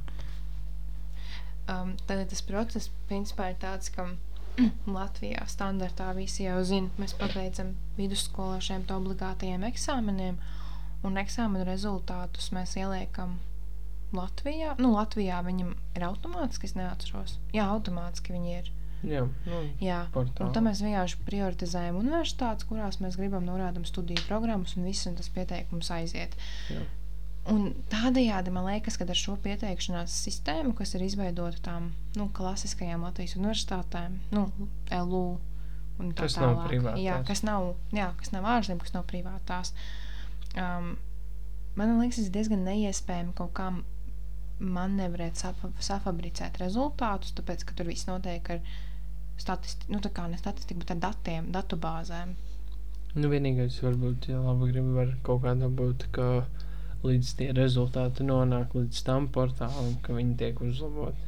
[1.68, 4.11] Um, tad tas process principā ir tāds, ka
[4.98, 10.38] Latvijā standartā visi jau zina, mēs pabeidzam vidusskolā šiem te obligātajiem eksāmeniem,
[11.06, 13.38] un eksāmenu rezultātus mēs ieliekam
[14.16, 14.74] Latvijā.
[14.80, 17.38] Nu, Latvijā viņam ir automātiski, es neatceros.
[17.54, 18.70] Jā, automātiski viņi ir.
[19.06, 20.00] Jā, nu, Jā.
[20.16, 25.14] Un tad mēs vienkārši prioritizējam universitātes, kurās mēs gribam norādīt studiju programmas, un viss un
[25.18, 26.34] tas pieteikums aiziet.
[26.72, 26.82] Jā.
[27.48, 33.06] Un tādējādi man liekas, ka ar šo pieteikšanās sistēmu, kas ir izveidota tām nu, klasiskajām
[33.06, 34.48] Latvijas universitātēm, nu,
[34.98, 35.22] LU
[35.98, 37.00] un tā Kas nav tālāk, privātās.
[37.06, 39.72] jā, kas nav, jā, kas nav ārzemēs, kas nav privātās.
[40.56, 40.96] Um,
[41.76, 43.70] man liekas, tas ir diezgan neiespējami kaut kā
[44.58, 48.62] manevrēt, safa, safabricēt rezultātus, tāpēc, ka tur viss notiek ar
[49.38, 52.34] statistiku, nu, tā kā ne statistiku, bet ar datiem, datu bāzēm.
[53.18, 56.28] Nu, vienīgais, varbūt, ja labi gribi, var kaut kā dabūt, ka
[57.06, 61.26] līdz tie rezultāti nonāk līdz tam portālam, ka viņi tiek uzlaboti.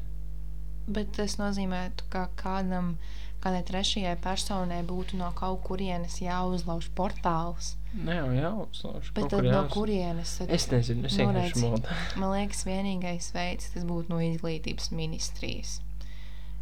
[0.90, 2.96] Bet tas nozīmē, ka kādam,
[3.44, 7.76] kādai trešajai personai būtu no kaut kurienes jāuzlauž portāls.
[7.92, 9.08] Ne jau jāuzlauž.
[9.16, 10.36] Bet tad no kurienes?
[10.38, 11.94] Tad, Es nezinu, es vienkārši modu.
[12.22, 15.80] Man liekas, vienīgais veids tas būtu no izglītības ministrijas.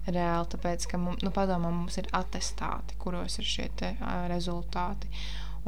[0.09, 5.11] Reāli, tāpēc, ka mums, nu, padomā, mums ir atestāti, kuros ir šie te, ā, rezultāti.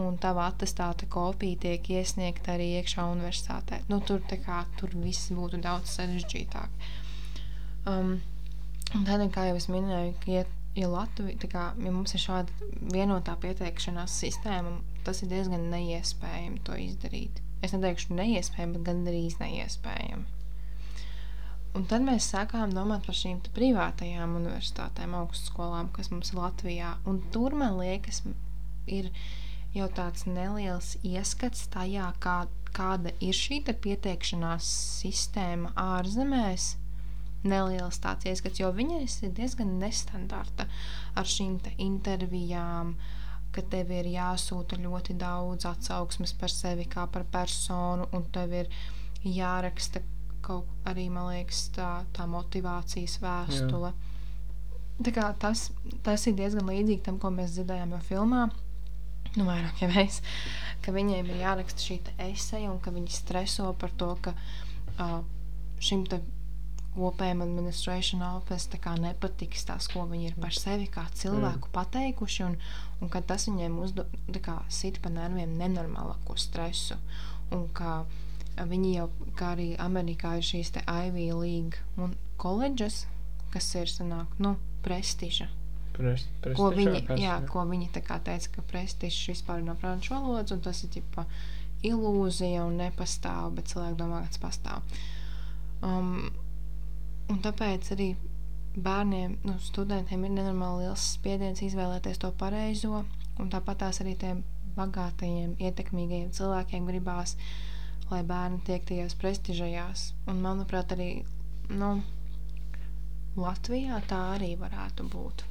[0.01, 3.83] Un tava atestāta kopija tiek iesniegta arī iekšā universitātē.
[3.93, 6.89] Nu, tur, kā, tur viss būtu daudz sarežģītāk.
[7.91, 8.15] Um,
[8.95, 10.47] tad, kā jau es minēju, ja,
[10.79, 16.61] ja, Latvi, tā kā, ja mums ir šāda vienotā pieteikšanās sistēma, tas ir diezgan neiespējami
[16.67, 17.41] to izdarīt.
[17.65, 20.41] Es neteikšu neiespējami, bet gandrīz neiespējami.
[21.79, 26.97] Un tad mēs sākām domāt par šīm privātajām universitātēm, augstskolām, kas mums ir Latvijā.
[27.07, 28.25] Un tur, man liekas,
[28.91, 29.13] ir
[29.77, 32.41] jau tāds neliels ieskats tajā, kā,
[32.75, 34.67] kāda ir šī te pieteikšanās
[34.99, 36.73] sistēma ārzemēs.
[37.47, 40.67] Neliels tāds ieskats, jo viņai ir diezgan nestandarta
[41.17, 42.97] ar šīm te intervijām,
[43.55, 48.71] ka tev ir jāsūta ļoti daudz atsauksmes par sevi kā par personu, un tev ir
[49.27, 50.03] jāraksta
[50.45, 53.93] kaut arī, man liekas, tā, tā motivācijas vēstule.
[55.41, 55.69] Tas,
[56.05, 58.49] tas ir diezgan līdzīgi tam, ko mēs dzirdējām jau filmā.
[59.37, 60.19] Nu, vairāk jau es,
[60.85, 64.35] ka viņiem ir jāraksta šī eseja un ka viņi streso par to, ka
[64.99, 65.21] uh,
[65.81, 66.19] šim te
[66.95, 68.69] kopējam administration office
[69.01, 71.75] nepatiks tas, ko viņi ir par sevi kā cilvēku mm.
[71.75, 72.57] pateikuši, un,
[73.01, 74.07] un ka tas viņiem uzdo,
[74.43, 76.99] kā sit pa nerviem nenormālāko stresu,
[77.55, 78.05] un ka
[78.59, 79.07] viņi jau,
[79.39, 83.07] kā arī Amerikā ir šīs te Ivy League un koledžas,
[83.55, 85.49] kas ir, sanāk, nu, prestiža.
[85.95, 90.15] Prest, Ko viņi, prestižākās, jā, ko viņi tā kā teica, ka prestižs vispār no franču
[90.15, 91.27] valodas, un tas ir tipa
[91.87, 95.01] ilūzija un nepastāv, bet cilvēki domā, ka tas pastāv.
[95.87, 96.31] Um,
[97.31, 98.11] un tāpēc arī
[98.77, 103.05] bērniem, nu, studentiem ir nenormāli liels spiediens izvēlēties to pareizo,
[103.41, 104.43] un tāpat tās arī tiem
[104.77, 107.37] bagātajiem, ietekmīgajiem cilvēkiem gribās,
[108.11, 110.05] lai bērni tiek tajās prestižajās.
[110.31, 111.11] Un, manuprāt, arī,
[111.71, 111.93] nu,
[113.39, 115.45] Latvijā tā arī varētu būt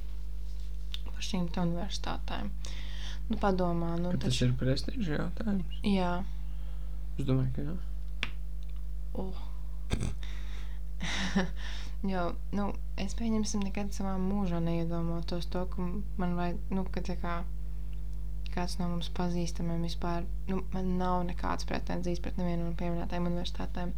[1.06, 2.50] par šīm universitātēm.
[3.30, 5.80] Nu, padomā, nu, Ka Tas taču, ir prestižs jautājums.
[5.86, 6.12] jā,
[7.20, 7.74] Es domāju, ka jā.
[9.20, 9.46] oh.
[12.12, 12.66] jo, nu,
[13.00, 15.86] es pieņemsim nekad savā mūžā neiedomātos to, ka
[16.20, 17.38] man vajag, nu, ka tā kā
[18.54, 23.92] kāds no mums pazīstamiem vispār, nu, man nav nekādas pretenzijas pret nevienu no pieminētajām universitātēm,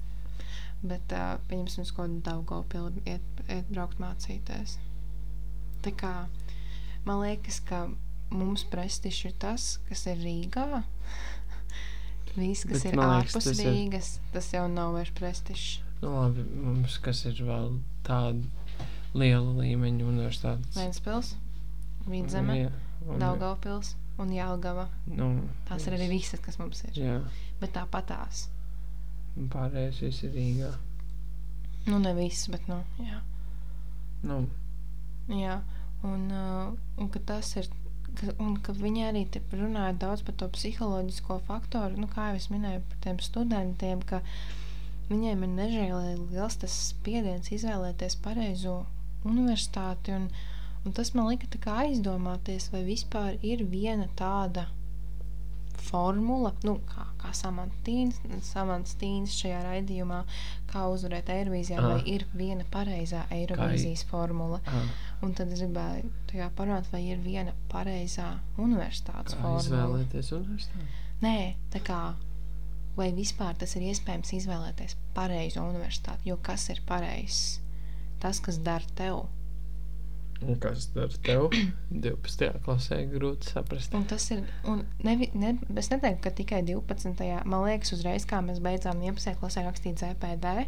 [0.84, 4.76] bet, uh, pieņemsim, uz kādu Daugavpili iet, iet braukt mācīties.
[5.82, 6.12] Tā kā,
[7.06, 7.86] man liekas, ka
[8.32, 10.82] mums prestižs ir tas, kas ir Rīgā.
[12.36, 15.80] Viss, kas Bet ir liekas, ārpus tas ir- Rīgas, tas jau nav vairs prestižs.
[16.02, 18.42] Nu, labi, mums kas ir vēl tāda
[19.14, 20.74] liela līmeņa universitātes.
[20.76, 21.34] Vēnspils,
[22.08, 22.70] Vidzeme, Jā,
[23.06, 24.88] un- Daugavpils un Jālgava.
[25.06, 25.28] Nu,
[25.68, 26.98] Tās ir arī visas, kas mums ir.
[26.98, 27.20] Jā,
[27.60, 28.48] Bet tāpat tās.
[29.38, 30.72] pārējais viss ir Rīgā.
[31.86, 33.20] Nu, ne visas, bet, nu, jā.
[34.22, 34.48] Nu,
[35.28, 35.60] jā.
[36.02, 37.68] Un, uh, un ka tas ir.
[38.18, 42.36] Ka, un ka viņi arī te runāja daudz par to psiholoģisko faktoru, nu, kā jau
[42.36, 44.20] es minēju par tiem studentiem, ka
[45.12, 48.78] viņiem ir nežēlīgi liels tas spiediens izvēlēties pareizo
[49.28, 50.16] universitāti.
[50.16, 50.28] Un,
[50.84, 51.46] un tas man lika
[51.78, 54.66] aizdomāties, vai vispār ir viena tāda
[55.82, 60.20] formula, nu, kā, kā Samantas Tīnas šajā raidījumā,
[60.70, 61.88] kā uzvarēt Eirovīzijā, Ah.
[61.94, 64.60] vai ir viena pareizā Eirovīzijas formula.
[64.66, 64.84] Ah,
[65.22, 69.60] Un tad es gribēju tajā parunāt, vai ir viena pareizā universitātes kā formula.
[69.62, 70.86] izvēlēties universitāti?
[71.22, 72.14] Nē, tā kā
[72.96, 77.60] vai vispār tas ir iespējams izvēlēties pareizo universitāti, jo kas ir pareizs?
[78.22, 79.24] Tas, kas dara tev.
[80.42, 81.48] Un kas dara tev?
[82.06, 82.50] 12.
[82.66, 83.94] klasē grūti saprast.
[83.96, 87.42] Un tas ir, un nevi, ne, es neteiktu, ka tikai 12.
[87.46, 89.38] Man liekas, uzreiz, kā mēs beidzām 11.
[89.40, 90.66] klasē rakstīt ZPD,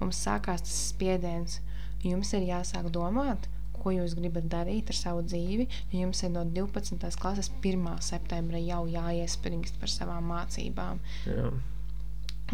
[0.00, 1.60] mums sākās tas spiediens.
[2.06, 3.48] Jums ir jāsāk domāt,
[3.86, 6.98] ko jūs gribat darīt ar savu dzīvi, jo jums ir no 12.
[7.22, 7.86] klases 1.
[8.02, 10.98] septembra jau jāiespringst par savām mācībām.
[11.30, 11.50] Jā.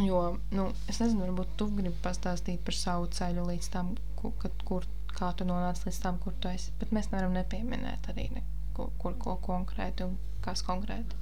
[0.00, 0.20] Jo,
[0.52, 3.94] nu, es nezinu, varbūt tu gribi pastāstīt par savu ceļu līdz tam,
[4.40, 6.72] kad, kur, kā tu nonāci līdz tam, kur tu esi.
[6.80, 8.44] Bet mēs nevaram nepieminēt arī, ne,
[8.76, 11.16] kur, ko konkrēti un kas konkrēti.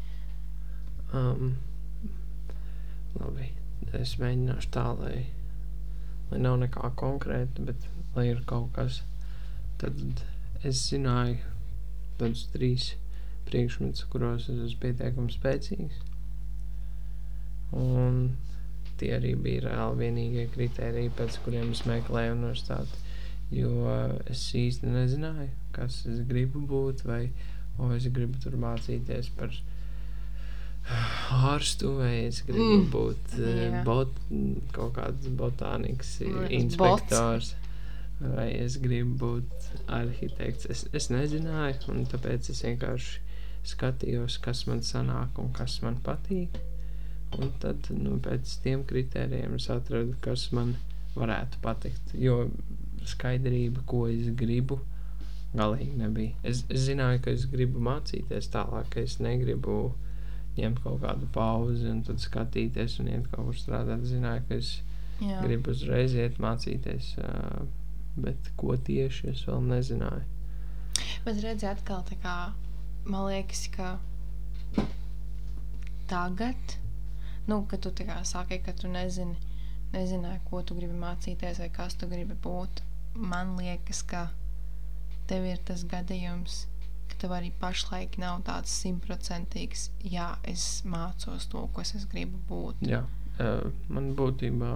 [1.14, 1.56] Um,
[3.18, 3.50] labi,
[3.98, 5.24] es mēģināšu tā, lai,
[6.30, 9.02] lai nav nekā konkrēta, bet lai ir kaut kas.
[9.80, 9.96] Tad
[10.66, 11.38] es zināju
[12.20, 12.90] tādus trīs
[13.48, 16.02] priekšmetus, kuros es esmu pietiekami spēcīgs.
[17.80, 18.20] Un
[19.00, 23.06] tie arī bija reāli vienīgie kriteriji, pēc kuriem es meklēju universitāti.
[23.54, 23.94] Jo
[24.30, 27.24] es īsti nezināju, kas es gribu būt, vai
[27.80, 29.54] o, es gribu tur mācīties par
[31.50, 33.82] ārstu, vai es gribu Mm, būt jā.
[33.86, 34.14] bot,
[34.76, 37.54] kaut kāds botānikas liekas, inspektors.
[38.20, 40.68] Vai es gribu būt arhitekts?
[40.72, 43.22] Es, es nezināju, un tāpēc es vienkārši
[43.70, 46.58] skatījos, kas man sanāk un kas man patīk.
[47.38, 50.74] Un tad nu, pēc tiem kritērijiem es atradu, kas man
[51.14, 52.14] varētu patikt.
[52.18, 52.42] Jo
[53.08, 54.80] skaidrība, ko es gribu,
[55.56, 56.36] galīgi nebija.
[56.46, 59.94] Es, es zināju, ka es gribu mācīties tālāk, ka es negribu
[60.58, 64.04] ņemt kaut kādu pauzi un tad skatīties un iet kaut kur strādāt.
[64.10, 64.72] Zināju, ka es
[65.22, 65.40] Jā.
[65.44, 67.64] gribu uzreiz iet mācīties, ā,
[68.16, 70.24] bet ko tieši es vēl nezināju.
[71.24, 72.36] Bet redziet, atkal tā kā
[73.04, 73.98] man liekas, ka
[76.10, 76.56] tagad,
[77.46, 77.90] nu, kad tu
[78.24, 79.36] saki, ka tu nezini,
[79.92, 82.82] nezināji, ko tu gribi mācīties vai kas tu gribi būt,
[83.14, 84.28] man liekas, ka
[85.30, 86.64] tev ir tas gadījums,
[87.10, 92.82] ka tev arī pašlaik nav tāds simtprocentīgs, jā, es mācos to, ko es gribu būt.
[92.86, 93.04] Jā,
[93.88, 94.72] man būtībā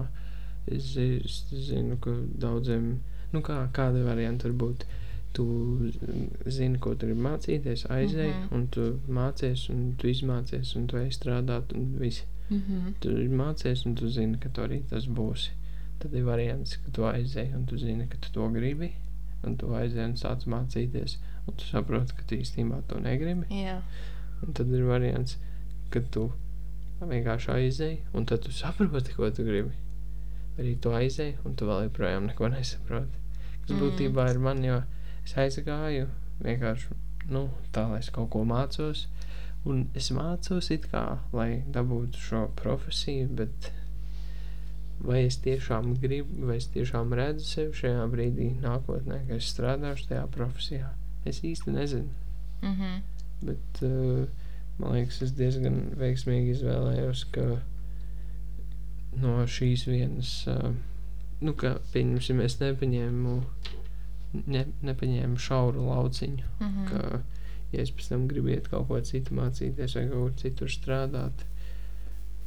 [0.71, 3.01] es, zi- es zinu, ka daudziem,
[3.35, 4.85] nu kā, kāda varianta var būt.
[5.35, 5.45] Tu
[6.47, 8.43] zini, ko tu gribi mācīties, aizēji, mm.
[8.45, 8.55] -hmm.
[8.55, 8.85] un tu
[9.17, 12.23] mācies, un tu izmācies, un tu ej strādāt, un viss.
[12.49, 12.93] Mm -hmm.
[12.99, 13.09] Tu
[13.41, 15.51] mācies, un tu zini, ka tu arī tas būsi.
[15.99, 18.91] Tad ir variants, ka tu aizēji, un tu zini, ka tu to gribi,
[19.43, 21.17] un tu aizēji un sāc mācīties,
[21.47, 23.45] un tu saproti, ka tu īstenībā to negribi.
[23.49, 23.81] Jā,
[24.43, 25.37] Un tad ir variants,
[25.93, 26.29] ka tu
[26.99, 29.73] vienkārši aizēji, un tad tu saproti, ko tu gribi.
[30.59, 33.24] Arī tu aizēji, un tu vēl joprojām neko nesaproti.
[33.65, 33.81] Tas Mm.
[33.81, 34.83] būtībā ir man, jo
[35.25, 36.07] es aizgāju
[36.43, 36.93] vienkārši
[37.29, 39.07] nu, tā, lai es kaut ko mācos.
[39.65, 43.71] Un es mācos it kā, lai dabūtu šo profesiju, bet
[45.01, 50.11] vai es tiešām gribu, vai es tiešām redzu sevi šajā brīdī, nākotnē, ka es strādāšu
[50.11, 50.91] tajā profesijā,
[51.25, 52.09] es īsti nezinu.
[52.61, 53.01] mm -hmm.
[53.41, 54.27] Bet uh,
[54.77, 57.61] man liekas, es diezgan veiksmīgi izvēlējos, ka
[59.21, 60.71] no šīs vienas, uh,
[61.41, 63.35] nu, ka pieņemsim, es nepaņēmu,
[64.45, 66.45] ne, nepaņēmu šauru lauciņu.
[66.59, 66.87] Mm -hmm.
[66.91, 67.21] Ka,
[67.71, 71.45] ja es pēc tam gribu iet kaut ko citu mācīties vai kaut kur citur strādāt,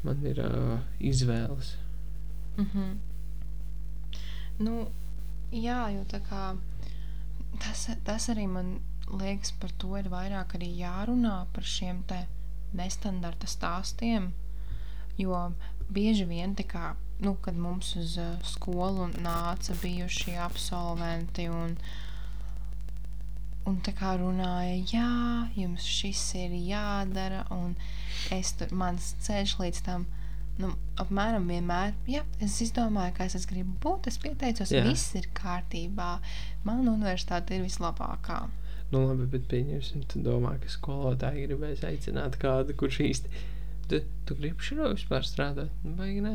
[0.03, 1.77] man ir uh, izvēles.
[2.57, 2.97] Mhm.
[4.59, 4.89] Nu,
[5.53, 6.57] jā, jo tā kā
[7.63, 12.27] tas, tas arī man liekas, par to ir vairāk arī jārunā par šiem te
[12.77, 14.33] nestandarta stāstiem.
[15.19, 15.53] Jo
[15.91, 21.75] bieži vien, tā kā, nu, kad mums uz uh, skolu nāca bijušie absolventi un,
[23.67, 25.09] un tā kā runāja, jā,
[25.59, 27.75] jums šis ir jādara, un
[28.35, 30.07] es tur, mans ceļš līdz tam
[30.59, 34.83] nu, apmēram vienmēr, ja es izdomāju, kas es gribu būt, es pieteicos, Jā.
[34.87, 36.17] viss ir kārtībā.
[36.67, 38.41] Man universitāte ir vislabākā.
[38.89, 43.45] Nu, labi, bet pieņemsim, tu domā, ka skolotāji gribēs aicināt kādu, kurš īsti.
[43.89, 45.71] Tu, tu gribi šo vispār strādāt?
[45.85, 46.35] Nu, Baigi, nē.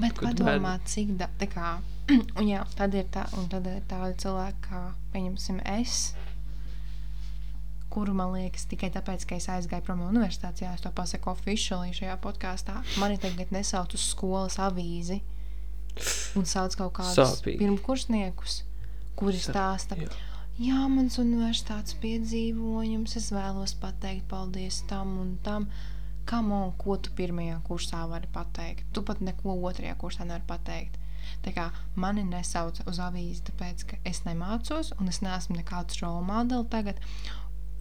[0.00, 1.74] Bet kur padomā, cik da, tā kā,
[2.40, 4.80] un jā, tad ir tā, un tad ir tādi cilvēki, kā,
[5.12, 6.14] pieņemsim, es,
[7.92, 11.30] kuru man liekas tikai tāpēc, ka es aizgāju prom no universitātes, jā, es to pasaku
[11.34, 12.80] oficiāli šajā podkāstā.
[12.98, 15.20] Mani tagad nesauc uz skolas avīzi
[16.40, 17.60] un sauc kaut kādus Sāpīgi.
[17.60, 18.62] pirmkursniekus,
[19.20, 20.00] kuri Sa- stāsta.
[20.00, 20.08] jā.
[20.54, 25.66] Jā, mans universitātes piedzīvojums, es vēlos pateikt paldies tam un tam.
[26.28, 28.86] Kam un ko tu pirmajā kursā vari pateikt.
[28.92, 31.00] Tu pat neko otrajā kursā nevari pateikt.
[31.44, 36.24] Tā kā mani nesauca uz avīzi, tāpēc, ka es nemācos un es neesmu nekāds role
[36.24, 37.00] modeli tagad,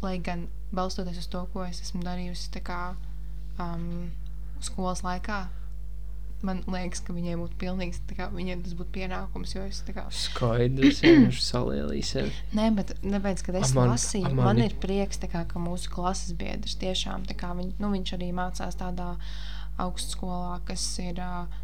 [0.04, 2.96] lai gan balstoties uz to, ko es esmu darījusi kā
[3.64, 4.12] um,
[4.64, 5.46] skolas laikā,
[6.44, 10.04] man liekas, ka viņiem būtu pilnīgs, kā viņiem tas būtu pienākums, jo es tā kā
[10.14, 12.34] Skaidrs, ja viņš salielīja sevi.
[12.60, 15.89] Nē, bet tāpēc, kad es A, man- lasīju, a, man, ir- prieks, kā, ka mūsu
[15.94, 19.14] klases biedrs tiešām kā viņ, nu, viņš arī mācās tādā
[19.82, 21.18] augstskolā, kas ir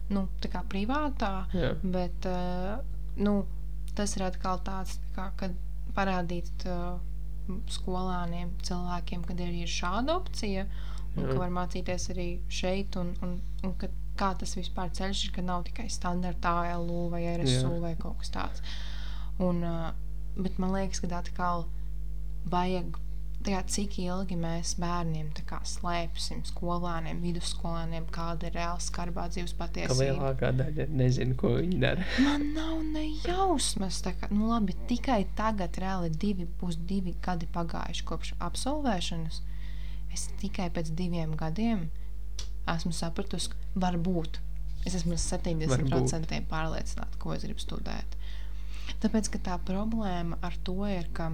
[0.09, 1.75] nu, tā kā privātā, Jā.
[1.84, 2.25] bet
[3.21, 3.36] nu,
[3.95, 5.59] tas ir atkal tāds, tā kā, kad
[5.93, 6.65] parādīt
[7.69, 10.65] skolāniem, cilvēkiem, kad ir, ir šāda opcija,
[11.15, 11.32] un Jā.
[11.32, 13.89] ka var mācīties arī šeit, un, un, un ka,
[14.20, 17.84] kā tas vispār ceļš ir, ka nav tikai standarta ALU vai RSU Jā.
[17.84, 18.63] vai kaut kas tāds.
[19.39, 19.63] Un,
[20.36, 21.67] bet man liekas, ka atkal
[22.51, 22.97] vajag,
[23.39, 29.55] tā kā, cik ilgi mēs bērniem kā slēpsim, skolēniem, vidusskolēniem, kāda ir reāla skarbā dzīves
[29.55, 30.09] Ka patiesība.
[30.09, 32.07] lielākā daļa nezina, ko viņi dara.
[32.28, 38.07] Man nav ne jausmas, kā, nu labi, tikai tagad reāli divi, būs divi gadi pagājuši
[38.11, 39.41] kopš absolvēšanas.
[40.11, 41.88] Es tikai pēc diviem gadiem
[42.76, 44.39] esmu sapratusi, ka varbūt
[44.88, 48.17] es esmu 70% pārliecināta, ko es gribu studēt.
[49.03, 51.32] Tāpēc, tā problēma ar to ir, ka,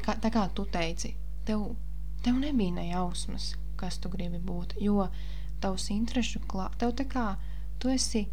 [0.00, 1.14] kā, tā kā tu teici,
[1.46, 1.72] tev,
[2.24, 5.08] tev nebija ne jausmas, kas tu gribi būt, jo
[5.60, 7.26] tavs interešu klāsts, tev tā kā,
[7.80, 8.26] tu esi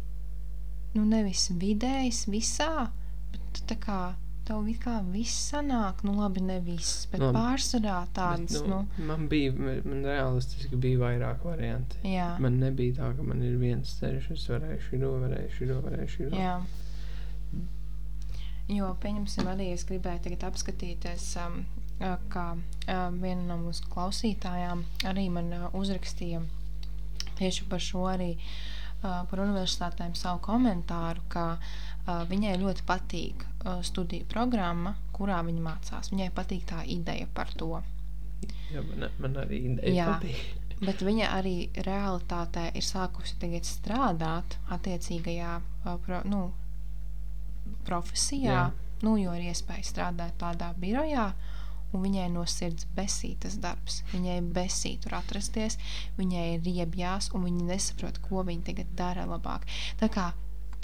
[0.94, 2.88] nu, nevis vidējs visā,
[3.32, 4.00] bet tā kā
[4.48, 7.36] tev it kā viss sanāk, nu labi, ne viss, bet Labi.
[7.36, 12.00] pārsvarā tādas, Bet, nu, nu, man bija, man realistiski bija vairāk varianti.
[12.08, 16.12] jā, Man nebija tā, ka man ir viens ceļš, es varēju šo, varēju šo, varēju
[16.16, 16.30] šo.
[16.36, 16.54] jā.
[18.68, 21.62] Jo, pieņemsim, arī es gribēju tagad apskatīties, um,
[22.04, 26.42] ā, kā um, viena no mūsu klausītājām arī man uh, uzrakstīja
[27.38, 33.78] tieši par šo arī uh, par universitātēm savu komentāru, ka uh, viņai ļoti patīk uh,
[33.86, 36.10] studiju programma, kurā viņa mācās.
[36.14, 37.78] Viņai patīk tā ideja par to.
[38.72, 40.08] Jā, man, man arī ideja Jā.
[40.16, 40.64] patīk.
[40.86, 46.42] Bet viņa arī realitātē ir sākusi strādāt attiecīgajā uh, pro, nu,
[47.86, 48.66] profesijā, Jā.
[49.02, 51.32] nu, jo ir iespēja strādāt tādā birojā.
[51.92, 54.02] Un viņai no sirds besītas darbs.
[54.12, 55.78] Viņai besīt tur atrasties,
[56.18, 59.64] viņai ir riebjās, un viņa nesaprot, ko viņa tagad dara labāk.
[60.00, 60.26] Tā kā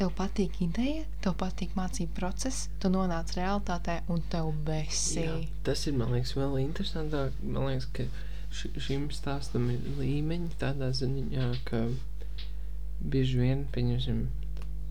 [0.00, 5.26] tev patīk ideja, tev patīk mācību process, tu nonāc realitātē un tev besī.
[5.28, 5.36] Jā,
[5.68, 7.36] tas ir, man liekas, vēl interesantāk.
[7.44, 8.08] Man liekas, ka
[8.50, 11.84] ši, šim stāstam ir līmeņi tādā ziņā, ka
[13.04, 14.24] bieži vien, pieņemsim,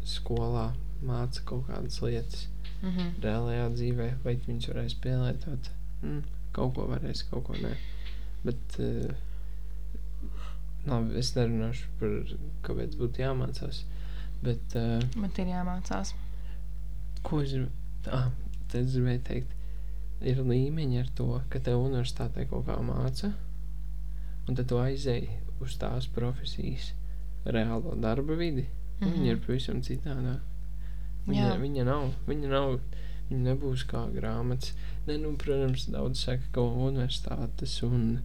[0.07, 0.69] skolā
[1.03, 2.47] māca kaut kādas lietas
[2.83, 3.13] Mhm.
[3.23, 5.69] reālajā dzīvē, vai viņas varēs pielietot.
[6.03, 6.23] Mm,
[6.55, 7.73] kaut ko varēs, kaut ko nē.
[8.43, 9.13] Bet, uh,
[10.89, 12.15] labi, es nerunāšu par,
[12.67, 13.83] kāpēc būtu jāmācās.
[14.43, 16.13] Bet, uh, Bet ir jāmācās.
[17.23, 17.55] ko es?
[18.11, 18.27] Ah,
[18.75, 19.53] es gribēju teikt,
[20.27, 23.31] ir līmeņi ar to, ka tev universitātē kaut kā māca,
[24.47, 25.29] un tad tu aizēji
[25.63, 26.91] uz tās profesijas
[27.45, 28.65] reālo darba vidi.
[28.99, 29.13] Mm -hmm.
[29.13, 30.39] Viņa ir pavisam citādā.
[31.27, 31.59] Viņa, Jā.
[31.59, 32.79] viņa nav, viņa nav,
[33.33, 34.73] viņa nebūs kā grāmatas.
[35.07, 38.21] Ne, nu, protams, daudz saka, ka universitātes un,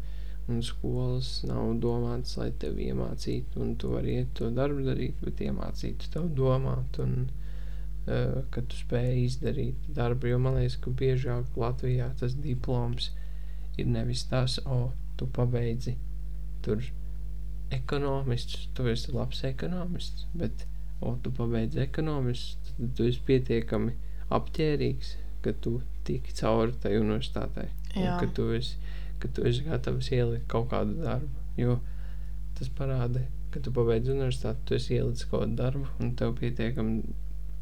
[0.48, 5.40] un skolas nav domātas, lai tevi iemācītu, un tu vari iet to darbu darīt, bet
[5.44, 10.32] iemācītu tev domāt, un uh, ka tu spēj izdarīt darbu.
[10.32, 13.10] Jo man liekas, ka biežāk Latvijā tas diploms
[13.78, 15.96] ir nevis tas, o, tu pabeidzi
[16.62, 16.82] tur
[17.74, 20.66] ekonomists, tu esi labs ekonomists, bet,
[21.00, 23.94] o, tu pabeidzi ekonomists, tad tu esi pietiekami
[24.34, 25.14] apģērbīgs,
[25.44, 27.70] ka tu tiki cauri tai universitātei.
[27.94, 28.18] un.
[28.20, 28.76] Ka tu, esi,
[29.22, 31.46] ka tu esi gatavs ielikt kaut kādu darbu.
[31.58, 31.78] Jo
[32.58, 33.22] tas parāda,
[33.54, 37.02] ka tu pabeidz universitāti, tu esi ielicis kaut kādu darbu, un tev pietiekami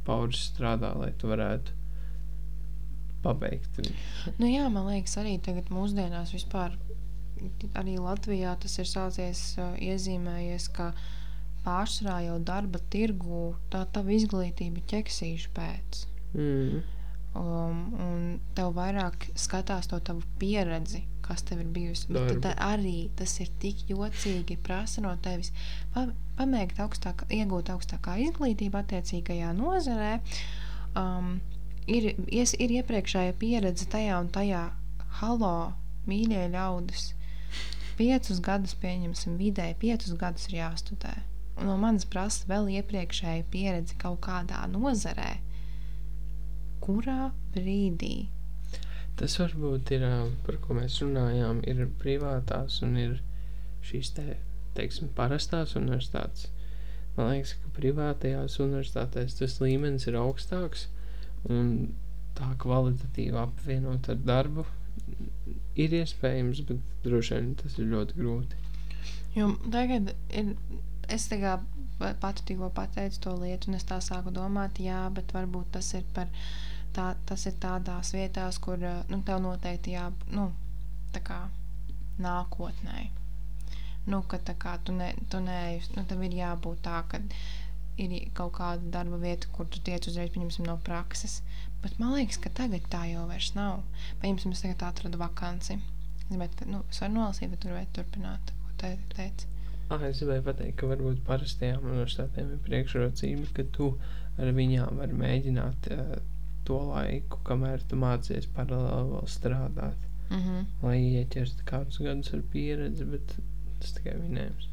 [0.06, 1.74] pauģis strādā, lai tu varētu
[3.26, 3.80] pabeigt.
[4.38, 6.76] Nu, jā, man liekas, arī tagad mūsdienās vispār
[7.76, 10.92] arī Latvijā tas ir sācies uh, iezīmējies, ka
[11.66, 16.04] pārsvarā jau darba tirgu tā tava izglītība ir ķeksīša pēc.
[16.36, 16.84] Mm.
[17.36, 18.20] Um, un
[18.56, 22.06] tev vairāk skatās to tavu pieredzi, kas tev ir bijusi.
[22.08, 22.42] Bet Darbu.
[22.46, 25.52] tad arī tas ir tik jocīgi, prasa no tevis
[25.92, 26.06] pa,
[26.38, 30.14] pamēģināt augstāk, iegūt augstākā izglītība attiecīgajā nozarē.
[30.96, 31.38] Um,
[31.84, 34.64] ir, ies, ir iepriekšējā pieredze tajā un tajā.
[35.20, 35.56] Halo,
[36.08, 37.10] mīļie ļaudis!
[37.96, 41.14] Piecus gadus pieņemsim vidēji, piecus gadus ir jāstudē.
[41.56, 45.38] Un no manis prasa vēl iepriekšēja pieredze kaut kādā nozarē.
[46.86, 48.28] Kurā brīdī?
[49.16, 50.04] Tas varbūt ir,
[50.46, 53.16] par ko mēs runājām, ir privātās un ir
[53.86, 54.36] šīs te,
[54.76, 56.50] teiksim, parastās universitātes.
[57.16, 60.86] Man liekas, ka privātajās universitātēs tas līmenis ir augstāks
[61.48, 61.94] un
[62.36, 64.66] tā kvalitatīva apvienot ar darbu
[65.80, 68.60] ir iespējams, bet droši vien tas ir ļoti grūti.
[69.36, 70.54] Jo tagad ir,
[71.12, 71.56] es tā kā
[72.20, 76.04] pati tikko pateicu to lietu, un es tā sāku domāt, jā, bet varbūt tas ir
[76.16, 76.30] par,
[76.96, 78.80] tā, tas ir tādās vietās, kur,
[79.10, 80.48] nu, tev noteikti jā, nu,
[81.14, 81.44] tā kā
[82.22, 83.06] nākotnē.
[84.06, 85.60] Nu, ka tā kā tu ne, tu ne,
[85.96, 87.20] nu, tev ir jābūt tā, ka
[88.00, 91.40] ir kaut kāda darba vieta, kur tu tiec uzreiz, pieņemsim, no prakses.
[91.82, 93.82] Bet man liekas, ka tagad tā jau vairs nav.
[94.22, 95.78] Pieņemsim, es tagad atradu vakanci.
[96.30, 99.50] Bet, nu, es varu nolasīt, bet tur vajag turpināt, ko te teici.
[99.86, 103.92] Ah, es gribēju pateikt, ka varbūt parastajām universitātēm ir priekšrocība, ka tu
[104.42, 106.16] ar viņām vari mēģināt uh,
[106.66, 110.06] to laiku, kamēr tu mācies paralēli vēl strādāt.
[110.28, 110.64] Mm -hmm.
[110.82, 113.36] Lai ieķertu kādus gadus ar pieredzi, bet
[113.80, 114.68] tas tikai minējums.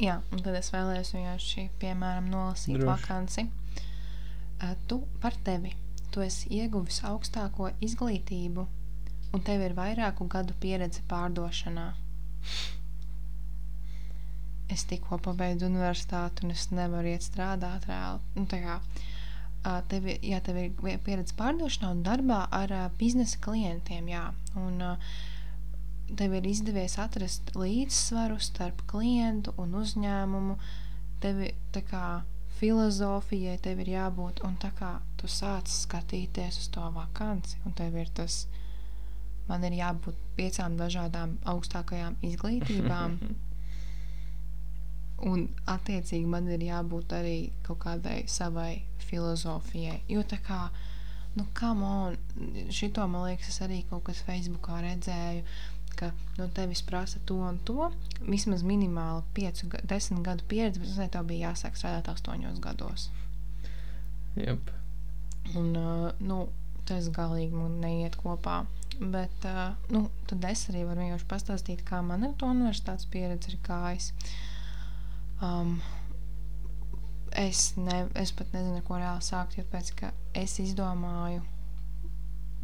[0.00, 2.86] Jā, un tad es vēlējos vienkārši, piemēram, nolasīt Droši.
[2.86, 3.50] vakanci.
[4.86, 5.76] Tu par tevi.
[6.10, 8.66] Tu esi ieguvis augstāko izglītību,
[9.34, 11.92] un tev ir vairāku gadu pieredze pārdošanā.
[14.68, 18.20] Es tikko pabeidzu universitāti, un es nevaru iet strādāt reāli.
[18.34, 19.13] Nu, tā kā, uh,
[19.88, 24.10] tev, jā, tev ir pieredze pārdošanā un darbā ar uh, biznesa klientiem.
[24.12, 24.26] Jā,
[24.60, 25.14] un, uh,
[26.12, 30.58] tev ir izdevies atrast līdzsvaru starp klientu un uzņēmumu.
[31.24, 32.04] Tev ir tā kā
[32.58, 37.96] filozofijai, tev ir jābūt, un tā kā tu sāc skatīties uz to vakanci, un tev
[37.98, 38.44] ir tas,
[39.48, 43.18] man ir jābūt piecām dažādām augstākajām izglītībām,
[45.22, 47.36] un attiecīgi man ir jābūt arī
[47.66, 50.00] kaut kādai savai filozofijai.
[50.10, 50.66] Jo tā kā,
[51.38, 52.18] nu, kam on,
[52.74, 55.44] šito man liekas, es arī kaut kas Facebookā redzēju,
[55.94, 57.90] ka no tevis prasa to un to,
[58.26, 63.10] vismaz minimāli 5, 10 gadu pieredzi, bet es tev bija jāsāk strādāt 8 gados.
[64.34, 64.72] Jep.
[65.54, 66.48] Un, uh, nu,
[66.88, 68.64] tas galīgi man neiet kopā.
[68.98, 73.52] Bet, uh, nu, tad es arī varu vienkārši pastāstīt, kā man ar to universitātes pieredzi
[73.52, 74.12] ir gājis.
[75.42, 75.80] Um,
[77.34, 81.42] es, ne, es pat nezinu, ko reāli sākt, jo pēc, ka es izdomāju,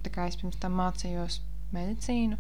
[0.05, 1.41] tā kā es pirms tam mācījos
[1.75, 2.39] medicīnu,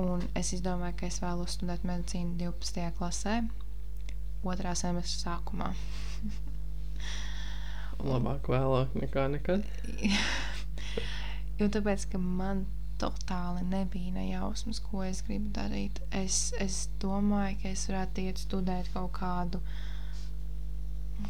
[0.00, 2.90] un es izdomāju, ka es vēlos studēt medicīnu 12.
[2.98, 3.40] klasē,
[4.44, 5.72] otrā semestra sākumā.
[8.04, 9.64] Labāk vēlāk nekā nekad.
[11.60, 12.66] jo tāpēc, ka man
[13.00, 16.00] totāli nebija nejausmas, ko es gribu darīt.
[16.14, 19.60] Es, es domāju, ka es varētu iet studēt kaut kādu,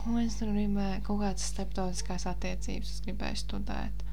[0.01, 4.05] ko es tur gribēju, kaut kādas starptautiskās attiecības es gribēju studēt.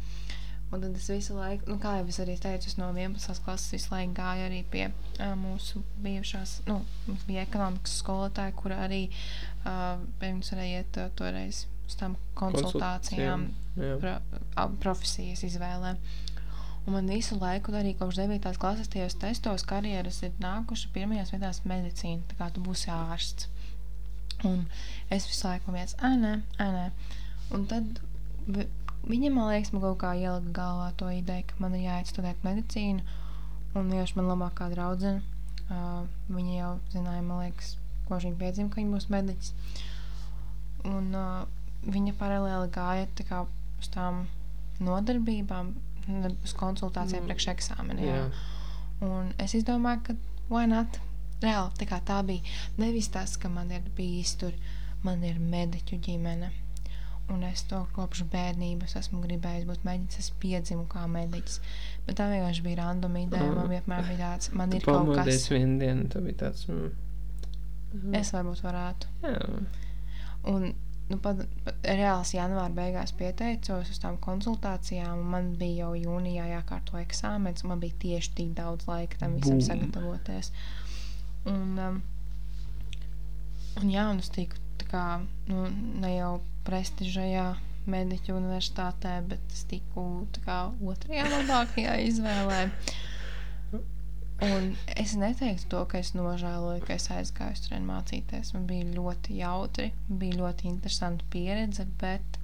[0.71, 3.41] Un tad es visu laiku, nu, kā jau es arī teicu, es no 11.
[3.43, 6.77] klases visu laiku gāju arī pie uh, mūsu bijušās, nu,
[7.09, 12.15] mums bija ekonomikas skolotāja, kura arī uh, pie mums varēja iet uh, toreiz uz tām
[12.39, 13.97] konsultācijām, Jā.
[13.99, 14.15] pro,
[14.55, 15.97] a, profesijas izvēlē.
[16.87, 18.57] Un man visu laiku, arī kopš 9.
[18.57, 22.23] klases, tajos testos karjeras ir nākuši pirmajās vietās medicīna.
[22.31, 23.49] Tā kā tu būsi ārsts.
[24.49, 24.63] Un
[25.13, 26.85] es visu laiku viens, ah, nē, ah, nē.
[27.53, 27.99] Un tad
[28.47, 28.67] vi-
[29.05, 32.41] viņa, man liekas, man kaut kā ielika galvā to ideju, ka man ir jāiet studēt
[32.43, 33.01] medicīnu.
[33.75, 35.21] Un vienkārši man labākā draudzene,
[35.69, 37.75] uh, viņa jau zināja, man liekas,
[38.07, 39.53] ko viņa piedzima, ka viņa būs mediķis.
[40.85, 41.45] Un uh,
[41.85, 43.45] viņa paralēli gāja tā kā
[43.79, 44.25] uz tām
[44.79, 45.75] nodarbībām,
[46.43, 47.27] uz konsultācijām Mm.
[47.29, 48.05] priekš eksāmeniem.
[48.07, 48.31] Jā.
[49.01, 50.13] Un es izdomāju, ka
[50.49, 50.99] why not?
[51.41, 52.41] Reāli tā tā bija.
[52.77, 54.51] Nevis tas, ka man ir bijis tur,
[55.03, 56.51] man ir mediķu ģimene.
[57.29, 60.19] Un es to kopš bērnības esmu gribējis būt mediķis.
[60.19, 61.59] Es piedzimu kā mediķis.
[62.05, 63.51] Bet tā vienkārši bija random ideja.
[63.55, 66.67] Man vienmēr bija tāds, man Tu ir kaut kas, vienu dienu, tu biji tāds.
[66.67, 69.07] Mm, es varbūt varētu.
[69.23, 69.65] jā.
[70.51, 70.73] Un
[71.11, 71.43] nu, pat,
[71.85, 75.19] reāls janvāra beigās pieteicos uz tām konsultācijām.
[75.19, 77.63] un Man bija jau jūnijā jākārto eksāmenis.
[77.63, 79.67] un Man bija tieši tik daudz laika tam visam Bum.
[79.67, 80.51] sagatavoties.
[81.51, 82.01] Un, um,
[83.81, 85.05] un jā, un es tiku tā kā,
[85.49, 85.67] nu,
[86.01, 86.33] ne jau
[86.67, 87.47] prestižajā
[87.91, 90.57] mediķu universitātē, bet es tiku tā kā
[90.93, 92.65] otrajā labākajā izvēlē.
[94.41, 98.55] Un es neteiktu to, ka es nožēloju, ka es aizgāju turieni mācīties.
[98.55, 102.39] Man bija ļoti jautri, bija ļoti interesanta pieredze, bet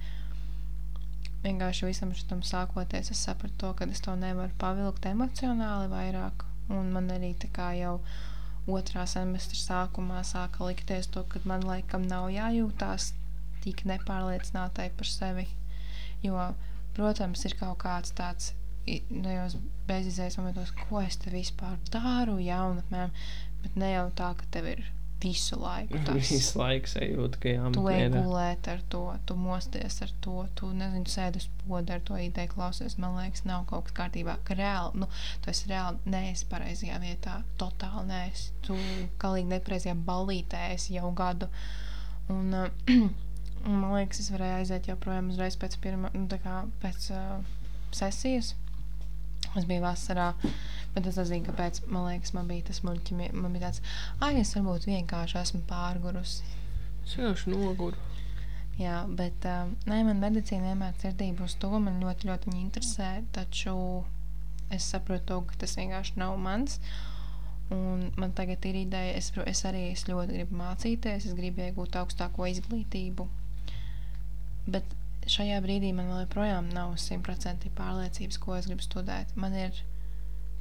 [1.42, 6.46] vienkārši visam šitam sākoties, es sapratu to, ka es to nevaru pavilkt emocionāli vairāk.
[6.70, 7.96] Un man arī tā kā jau
[8.68, 13.10] otrā semestra sākumā sāka likties to, ka man laikam nav jājūtās
[13.64, 15.48] tik nepārliecinātai par sevi.
[16.22, 16.52] Jo,
[16.94, 18.52] protams, ir kaut kāds tāds
[19.08, 19.58] tajos
[19.88, 23.12] bezizējas momentos, ko es te vispār daru, jā, un apmēram,
[23.64, 24.86] bet ne jau tā, ka tev ir
[25.22, 26.30] visu laiku tas.
[26.30, 30.70] Visu laiku sajūta, ka Tu jāmet ej gulēt ar to, tu mosties ar to, tu
[30.74, 32.98] nezinu, sēdi uz poda ar to ideju, klausies.
[33.02, 34.38] Man liekas, nav kaut kas kārtībā.
[34.46, 35.10] Ka reāli, nu,
[35.42, 37.40] tu esi reāli neesi pareizajā vietā.
[37.60, 38.52] Totāli neesi.
[38.66, 38.78] Tu
[39.22, 41.50] galīgi nepareizajā ballītē esi jau gadu.
[42.32, 43.10] Un, uh,
[43.66, 47.38] man liekas, es varēju aiziet joprojām uzreiz pēc pirmā, nu, tā kā pēc uh,
[47.96, 48.54] sesijas.
[49.56, 50.32] Es biju vasarā,
[50.94, 51.82] bet es nezinu, kāpēc.
[51.88, 53.32] Man liekas, man bija tas muļķis.
[53.32, 53.82] Man bija tāds,
[54.20, 56.44] ah, es varbūt vienkārši esmu pārgurusi.
[57.06, 58.08] Es vienkārši noguru.
[58.78, 61.72] Jā, bet uh, nē, man medicīna vienmēr dzirdība uz to.
[61.82, 63.08] Man ļoti, ļoti viņa interesē.
[63.34, 63.74] Taču
[64.74, 66.78] es saprotu, to, ka tas vienkārši nav mans.
[67.74, 71.98] Un man tagad ir ideja, es, es arī es ļoti gribu mācīties, es gribu iegūt
[72.00, 73.26] augstāko izglītību.
[74.72, 74.94] Bet
[75.32, 79.34] šajā brīdī man vēl joprojām nav simtprocentīgi pārliecības, ko es gribu studēt.
[79.36, 79.82] Man ir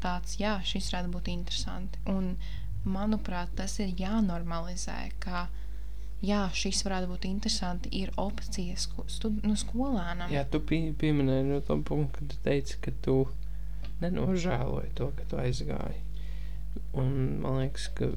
[0.03, 2.01] tāds, jā, šis varētu būt interesanti.
[2.11, 2.35] Un,
[2.87, 5.47] manuprāt, tas ir jānormalizē, ka
[6.25, 10.31] jā, šis varētu būt interesanti, ir opcija sko, stud, nu, skolēnam.
[10.33, 13.19] Jā, tu pie, pieminēji no to punktu, kad teici, ka tu
[14.01, 16.01] nenožēloji to, ka tu aizgāji.
[16.97, 18.11] Un man liekas, ka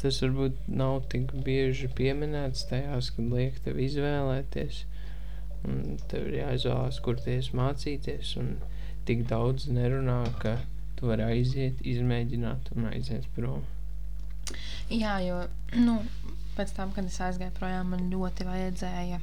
[0.00, 4.84] tas varbūt nav tik bieži pieminēts tajās, kad liek tev izvēlēties.
[5.68, 8.36] Un tev ir jāizvēlās, kur ties mācīties.
[8.40, 8.54] Un
[9.08, 10.56] tik daudz nerunā, ka
[10.96, 13.64] tu vari aiziet, izmēģināt un aiziet prom.
[14.90, 15.42] Jā, jo
[15.78, 15.98] nu,
[16.56, 19.20] pēc tam, kad es aizgāju projām, man ļoti vajadzēja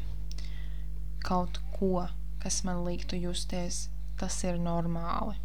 [1.27, 2.07] kaut ko,
[2.43, 3.87] kas man liktu justies,
[4.19, 5.35] tas ir normāli.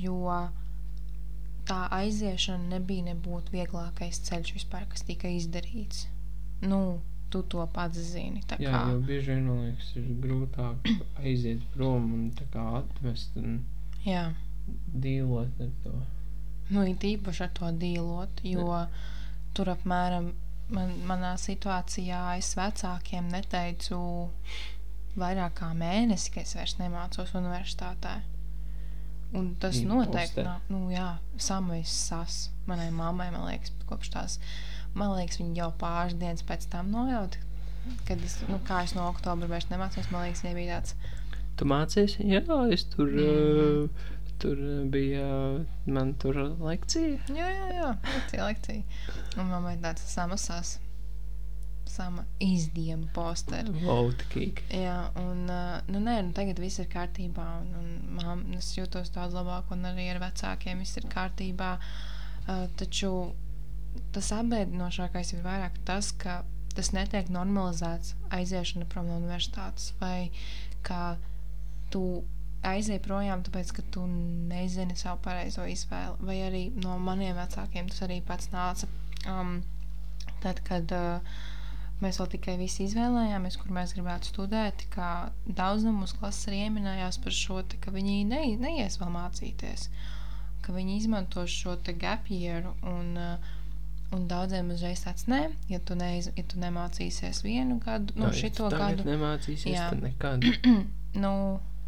[0.00, 0.16] Jo
[1.68, 6.06] tā aiziešana nebija nebūtu vieglākais ceļš vispār, kas tika izdarīts.
[6.64, 7.00] Nu,
[7.30, 8.42] tu to pats zini.
[8.48, 10.90] tā Jā, kā- jo bieži vien man liekas, ir grūtāk
[11.24, 13.60] aiziet prom un tā kā atmest un
[14.06, 14.24] jā.
[15.06, 15.94] dīlot ar to.
[16.70, 18.86] Nu, it īpaši ar to dīlot, jo
[19.54, 20.32] tur apmēram
[20.70, 23.98] man, manā situācijā es vecākiem neteicu
[25.18, 28.20] vairāk kā mēnesi, ka es vairs nemācos universitātē.
[29.34, 34.38] Un tas noteikti nav, nu jā, samais sas manai mammai, man liekas, kopš tās,
[34.94, 37.38] man liekas, viņa jau pāris dienas pēc tam nojauta,
[38.08, 40.94] kad es, nu, kā es no oktobra vairs nemācos, man liekas, viņai bija tāds,
[41.60, 42.14] Tu mācies?
[42.24, 42.40] Jā,
[42.72, 43.82] es tur, Mhm.
[43.84, 43.88] uh,
[44.40, 45.26] tur uh, bija,
[45.86, 47.18] man tur lekcija.
[47.28, 48.82] jā, jā, jā, lekcija, lekcija.
[49.36, 50.78] Un mammai tāds samasās,
[51.90, 53.72] sama izdiema posteri.
[53.84, 54.62] Lautikīgi.
[54.78, 57.44] Jā, un uh, nu, nē, nu, tagad viss ir kārtībā.
[57.60, 61.74] Un, un mam, es jūtos daudz labāk, un arī ar vecākiem viss ir kārtībā.
[62.48, 63.10] Uh, taču
[64.14, 66.40] tas apbēdinošākais ir vairāk tas, ka
[66.74, 70.30] tas netiek normalizēts aiziešana prom no universitātes, vai
[70.86, 71.16] ka
[71.90, 72.22] tu
[72.66, 78.04] aizēji projām, tāpēc ka tu nezini savu pareizo izvēli, vai arī no maniem vecākiem tas
[78.06, 78.88] arī pats nāca.
[79.28, 79.60] Um,
[80.44, 81.40] tad, kad uh,
[82.04, 86.64] mēs vēl tikai visi izvēlējāmies, kur mēs gribētu studēt, kā daudz no mūsu klases arī
[86.66, 89.88] ieminējās par šo, te, ka viņi ne, neies vēl mācīties,
[90.64, 93.56] ka viņi izmantos šo gap year un, uh,
[94.14, 95.40] un daudziem uzreiz tāds, nē,
[95.70, 99.88] ja tu, neiz, ja tu nemācīsies vienu gadu, nu, ja šito tagad gadu, nemācīsies, Jā.
[99.92, 100.46] tad nekad.
[101.24, 101.32] nu,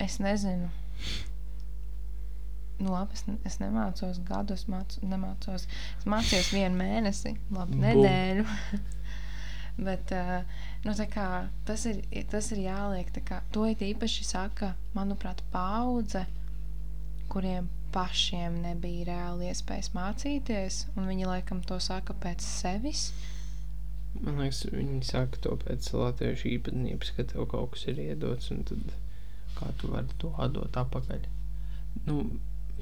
[0.02, 0.70] es nezinu.
[2.82, 5.68] Nu, labi, es, es nemācos gadu, es mācu, nemācos.
[6.00, 7.84] Es mācījos vienu mēnesi, labi, Bum.
[7.86, 8.46] nedēļu.
[9.86, 10.10] Bet
[10.84, 11.28] nu, kā,
[11.66, 13.12] tas, ir, tas ir jāliek.
[13.26, 16.26] Kā, to it īpaši saka, manuprāt, paudze,
[17.32, 23.12] kuriem pašiem nebija reāli iespējas mācīties, un viņi laikam to saka pēc sevis.
[24.20, 28.64] Man liekas, viņi saka to pēc latviešu īpatnības, ka tev kaut kas ir iedots, un
[28.68, 28.92] tad
[29.56, 31.24] kā tu vari to atdot atpakaļ.
[32.06, 32.18] Nu,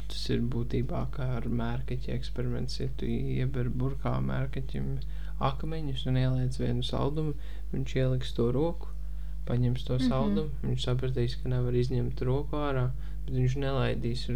[0.08, 2.80] tas ir būtībā kā ar mērkaķi eksperiments.
[2.80, 4.88] Ja tu ieber burkā mērkaķim
[5.50, 7.34] akmeņus un ieliec vienu saldumu,
[7.72, 8.90] viņš ieliks to roku,
[9.46, 10.08] paņems to Mhm.
[10.08, 12.90] saldumu, viņš sapratīs, ka nevar izņemt roku ārā,
[13.24, 14.26] bet viņš nelaidīs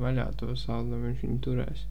[0.00, 1.84] vaļā to saldumu, viņš viņu turēs.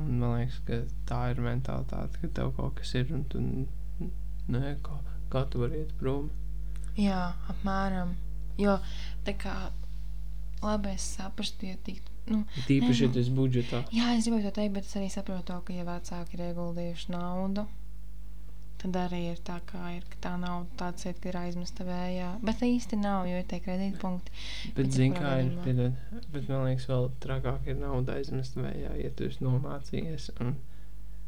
[0.00, 0.80] Un man liekas, ka
[1.10, 3.40] tā ir mentalitāte, ka tev kaut kas ir un tu
[4.50, 4.96] nē, kā,
[5.32, 6.30] kā tu vari iet prom.
[6.98, 8.14] Jā, apmēram.
[8.60, 8.78] Jo
[9.26, 9.54] tā kā
[10.62, 12.08] labi, es saprastu, ja tiktu.
[12.30, 13.78] Nu, Tīpaši, ja tas budžetā.
[13.96, 17.12] jā, es gribēju to teikt, bet es arī saprotu, to, ka, ja vecāki ir ieguldījuši
[17.14, 17.64] naudu,
[18.80, 20.04] tad arī ir tā, kā ir.
[20.12, 22.30] ka Tā nav tāda lieta, ka ir aizmesta vējā.
[22.44, 24.34] Bet īsti nav, jo ir tie kredītpunkti.
[24.76, 25.52] Bet, jebkurā kā ir.
[25.64, 30.56] Piedod, bet man liekas, vēl trakāk ir nauda aizmest vējā, ja tu esi nomācījies un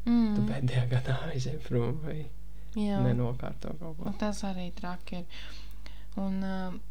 [0.03, 2.17] Mm, tu pēdējā gadā aizēji prom vai
[2.75, 2.97] jā.
[3.05, 4.09] nenokārto kaut ko.
[4.09, 5.45] Un tas arī traki ir.
[6.19, 6.81] Un uh,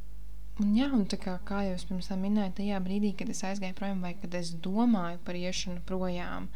[0.61, 3.41] Un, jā, un tā kā, kā jau es pirms tam minēju, tajā brīdī, kad es
[3.49, 6.51] aizgāju projām, vai kad es domāju par iešanu projām,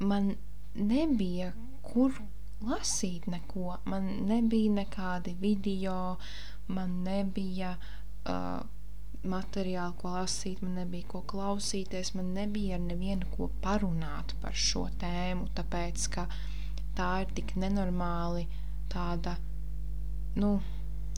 [0.00, 0.30] man
[0.74, 1.50] nebija
[1.84, 2.16] kur
[2.66, 3.78] lasīt neko.
[3.90, 6.16] Man nebija nekādi video,
[6.68, 8.62] man nebija uh,
[9.22, 14.88] materiāli, ko lasīt, man nebija ko klausīties, man nebija ar nevienu ko parunāt par šo
[15.00, 16.26] tēmu, tāpēc ka
[16.98, 18.46] tā ir tik nenormāli
[18.92, 19.36] tāda,
[20.36, 20.56] nu,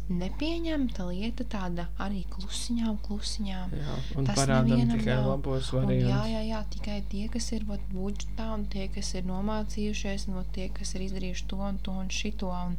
[0.08, 3.72] nepieņemta lieta, tāda arī klusiņām, klusiņām.
[3.78, 5.28] Jā, un Tas parādām tikai nav.
[5.30, 6.30] labos Un, jā, variantus.
[6.34, 10.50] jā, jā, tikai tie, kas ir vat, budžetā, un tie, kas ir nomācījušies, un vat,
[10.52, 12.50] tie, kas ir izdarījuši to un to un šito.
[12.52, 12.76] Un,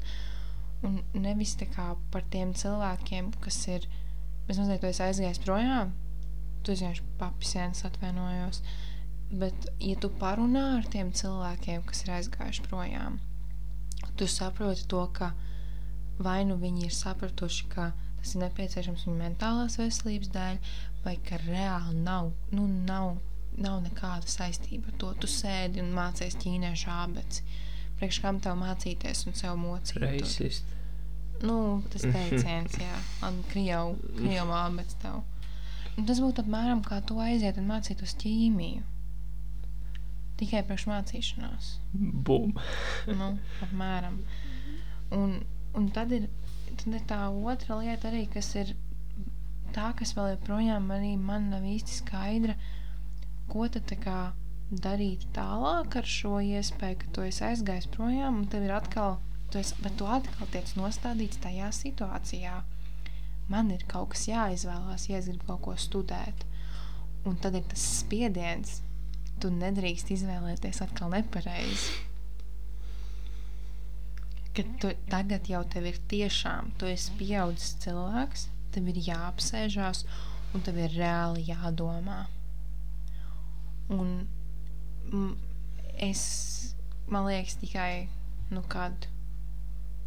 [0.86, 3.88] un nevis tā kā par tiem cilvēkiem, kas ir.
[4.48, 5.96] Es tu esi aizgājis projām,
[6.62, 8.62] tu vienkārši papisēns, atvainojos.
[9.34, 13.18] Bet, ja tu parunā ar tiem cilvēkiem, kas ir aizgājuši projām,
[14.16, 15.32] tu saproti to, ka
[16.20, 20.60] vai nu viņi ir sapratuši, ka tas ir nepieciešams viņu mentālās veselības dēļ,
[21.06, 23.18] vai ka reāli nav, nu, nav,
[23.62, 25.12] nav nekāda saistība ar to.
[25.22, 27.46] Tu sēdi un mācies ķīniešu abeci.
[28.00, 30.02] Priekš kam tev mācīties un sev mocīt?
[30.04, 30.74] Reisist.
[31.44, 32.98] Nu, tas teiciens, jā,
[33.28, 35.24] un krievu, krievu abets tev.
[35.96, 38.84] Un tas būtu apmēram kā tu aiziet un mācītos ķīmiju.
[40.36, 42.58] Tikai priekš mācīšanās Bum.
[43.08, 43.30] nu,
[43.64, 44.18] apmēram.
[45.16, 45.38] Un,
[45.76, 46.30] un tad, ir,
[46.80, 48.74] tad ir tā otra lieta, arī, kas ir
[49.76, 52.56] tā, kas vēl joprojām man nav īsti skaidra,
[53.52, 54.20] ko tad kā
[54.72, 59.20] darīt tālāk ar šo iespēju, ka tu esi aizgājis projām un tev ir atkal,
[59.52, 62.56] tu esi, bet tu atkal tiec nostādīts tajā situācijā.
[63.52, 66.48] Man ir kaut kas jāizvēlās, ja es gribu kaut ko studēt.
[67.30, 68.80] Un tad ir tas spiediens,
[69.42, 72.05] tu nedrīkst izvēlēties atkal nepareizi
[74.56, 80.06] ka tu tagad jau tev ir tiešām, tu esi pieaudzis cilvēks, tev ir jāapsēžās
[80.56, 82.26] un tev ir reāli jādomā.
[83.94, 84.16] Un
[85.12, 85.36] mm,
[86.08, 86.24] es,
[87.12, 88.08] man liekas, tikai,
[88.56, 89.08] nu, kad,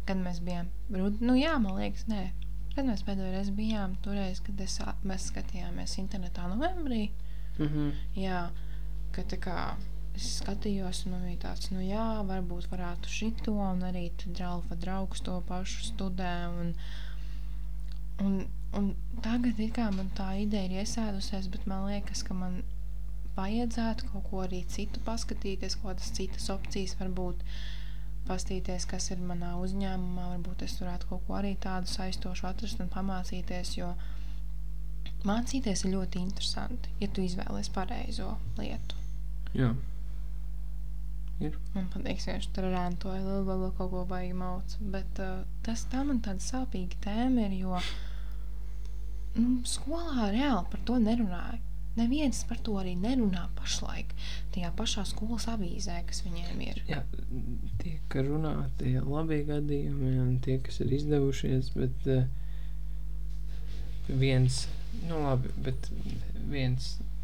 [0.09, 2.25] kad mēs bijām nu, jā, man liekas, nē,
[2.75, 7.07] kad mēs pēdējo reizi bijām, toreiz, kad es, mēs skatījāmies internetā novembrī,
[7.59, 7.91] Mhm.
[8.15, 8.47] Jā,
[9.15, 9.57] ka tā kā
[10.19, 15.23] es skatījos, un man bija tāds, nu jā, varbūt varētu šito, un arī draugs draugs
[15.25, 16.33] to pašu studē.
[16.61, 16.73] Un,
[18.25, 18.41] un,
[18.75, 18.91] un
[19.25, 22.61] tagad ir kā man tā ideja ir iesēdusies, bet man liekas, ka man
[23.39, 27.43] vajadzētu kaut ko arī citu paskatīties, kaut kādas citas opcijas, varbūt
[28.29, 32.91] pastīties, kas ir manā uzņēmumā, varbūt es varētu kaut ko arī tādu saistošu atrast un
[32.93, 33.93] pamācīties, jo
[35.27, 38.99] mācīties ir ļoti interesanti, ja tu izvēlies pareizo lietu.
[39.57, 39.71] Jā.
[41.39, 44.75] Man patīk, ka viņš tur vēl, vēl kaut ko baigi mauc.
[44.93, 47.79] Bet uh, tas tā man tāda sāpīga tēma ir, jo
[49.39, 51.61] nu, skolā reāli par to nerunāja.
[51.99, 54.11] Neviens par to arī nerunā pašlaik.
[54.53, 56.81] Tajā pašā skolas avīzē, kas viņiem ir.
[56.87, 57.01] Jā,
[57.81, 62.27] tiek runāti labi gadījumi un tie, kas ir izdevušies, bet uh,
[64.09, 64.65] viens,
[65.07, 65.89] nu labi, bet
[66.51, 67.18] viens, labi,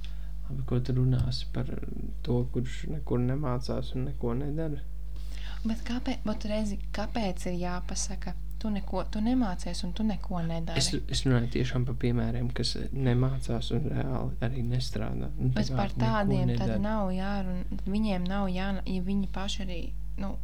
[0.69, 1.69] ko tu runāsi par
[2.25, 4.81] to, kurš nekur nemācās un neko nedara.
[5.65, 10.81] Bet kāpēc, bet reizi, kāpēc ir jāpasaka, tu, neko, tu nemācies un tu neko nedari?
[10.81, 15.31] Es, es runāju tiešām par piemēriem, kas nemācās un reāli arī nestrādā.
[15.33, 17.79] Tā Bet par tādiem tad nav jārunā.
[17.85, 19.79] Viņiem nav jāna, ja viņi paši arī,
[20.21, 20.35] nu,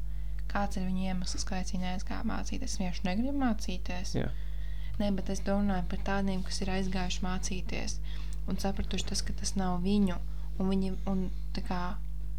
[0.51, 2.79] kāds ir viņu iemesls, kāpēc viņi neaizgāja mācīties.
[2.79, 4.15] Viņi vienkārši negrib mācīties.
[4.17, 4.33] Jā.
[4.99, 7.97] Nē, bet es domāju par tādiem, kas ir aizgājuši mācīties
[8.49, 10.17] un sapratuši tas, ka tas nav viņu.
[10.59, 11.25] Un viņi, un,
[11.67, 11.81] kā,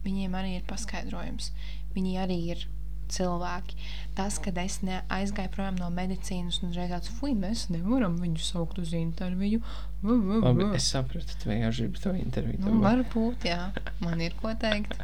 [0.04, 1.50] viņiem arī ir paskaidrojums.
[1.96, 2.66] Viņi arī ir
[3.12, 3.76] cilvēki.
[4.16, 8.42] Tas, kad es ne- aizgāju prom no medicīnas un uzreiz tāds, fuck, mēs nevaram viņu
[8.44, 9.62] saukt uz interviju.
[10.02, 12.60] Vu, vu, Labi, vu." es sapratu, tu vienkārši gribi to interviju.
[12.64, 13.70] Nu, varbūt, jā,
[14.02, 14.96] man ir ko teikt.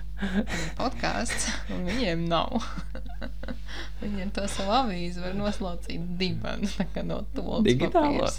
[0.78, 2.58] Podkāsts, un viņiem nav.
[4.02, 6.00] Viņiem to savu avīzi var noslaucīt
[6.94, 8.30] kā no tolas Digitālo?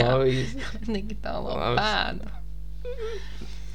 [0.00, 0.08] Jā.
[0.16, 0.64] avīze.
[0.96, 1.82] Digitālo Labs.
[1.82, 2.38] pēdu.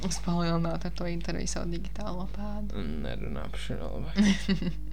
[0.08, 2.84] Es palielinātu ar to interviju savu digitālo pēdu.
[3.06, 4.36] Nerunā par šo labi.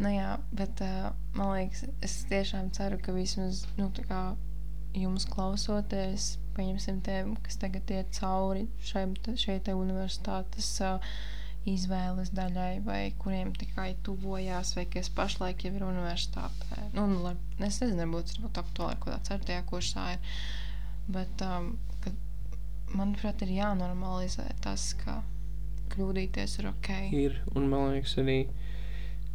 [0.00, 4.20] Nu jā, bet uh, man liekas, es tiešām ceru, ka vismaz, nu, tā kā
[4.96, 9.04] jums klausoties, pieņemsim tiem, kas tagad iet cauri šai,
[9.36, 11.12] šai te universitātes uh,
[11.68, 16.86] izvēles daļai, vai kuriem tikai tuvojās, vai kas pašlaik jau ir universitātē.
[16.94, 20.32] Nu, nu, lai, es nezinu, varbūt tas būtu aktuāli, ko tāds ar tajā kursā ir.
[21.10, 22.16] Bet, um, kad,
[22.94, 25.20] manuprāt, ir jānormalizē tas, ka
[25.92, 26.90] kļūdīties ir ok.
[27.18, 28.40] Ir, un man liekas arī,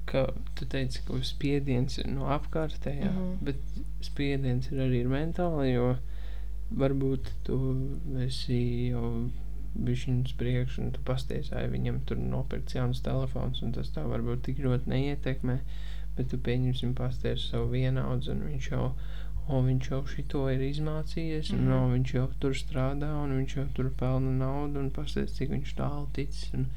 [0.10, 3.22] ka tu teici, ka spiediens ir no apkārtējā, mm.
[3.22, 3.40] -hmm.
[3.46, 5.96] bet spiediens ir arī mentāli, jo
[6.74, 7.58] varbūt tu
[8.26, 9.10] esi jau
[9.76, 14.44] bišķiņas priekš un tu pasties, ai viņam tur nopirks jauns telefons un tas tā varbūt
[14.48, 15.58] tik ļoti neietekmē,
[16.18, 18.92] bet tu pieņemsim pasties savu vienaudzi un viņš jau,
[19.50, 21.74] o, viņš jau šito ir izmācījies un Mhm.
[21.78, 25.76] o, viņš jau tur strādā un viņš jau tur pelna naudu un pasties, cik viņš
[25.76, 26.70] tālu ticis un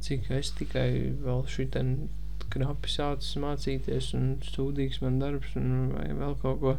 [0.00, 2.08] cik es tikai vēl šitien
[2.50, 6.76] knapi sācis mācīties un stūdīgs man darbs un vai vēl kaut ko.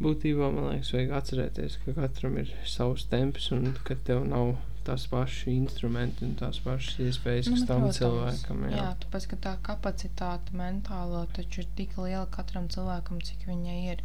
[0.00, 4.54] Būtībā man liekas, vajag atcerēties, ka katram ir savs temps un ka tev nav
[4.86, 8.76] tās pašas instrumenti un tās pašas iespējas, Nu, kas bet, tam protams, cilvēkam Jā, ir.
[8.78, 14.02] jā tāpēc, ka tā kapacitāte mentālo taču ir tik liela katram cilvēkam, cik viņai ir.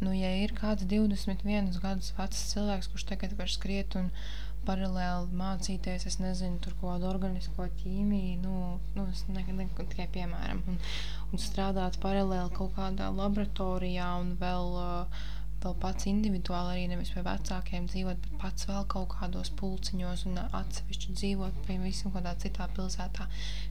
[0.00, 4.10] Nu, ja ir kāds 21 gadus vecs cilvēks, kurš tagad var skriet un
[4.66, 8.56] paralēli mācīties, es nezinu, tur kaut kādu organisko ķīmiju, nu,
[8.96, 10.80] nu es ne, ne, tikai piemēram, un,
[11.30, 15.26] un strādāt paralēli kaut kādā laboratorijā un vēl, uh,
[15.62, 20.40] vēl pats individuāli arī nevis pie vecākiem dzīvot, bet pats vēl kaut kādos pulciņos un
[20.44, 23.28] atsevišķi dzīvot pie visam kādā citā pilsētā.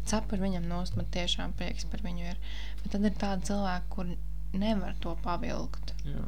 [0.10, 2.42] Cep par viņam nost, man tiešām prieks par viņu ir.
[2.84, 4.14] Bet tad ir tādi cilvēki, kur
[4.56, 6.26] nevar to pavilkt Jā.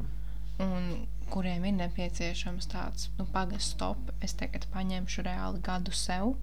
[0.63, 4.13] un kuriem ir nepieciešams tāds, nu, pagaidi, stop.
[4.23, 6.35] Es tagad paņemšu reāli gadu sev,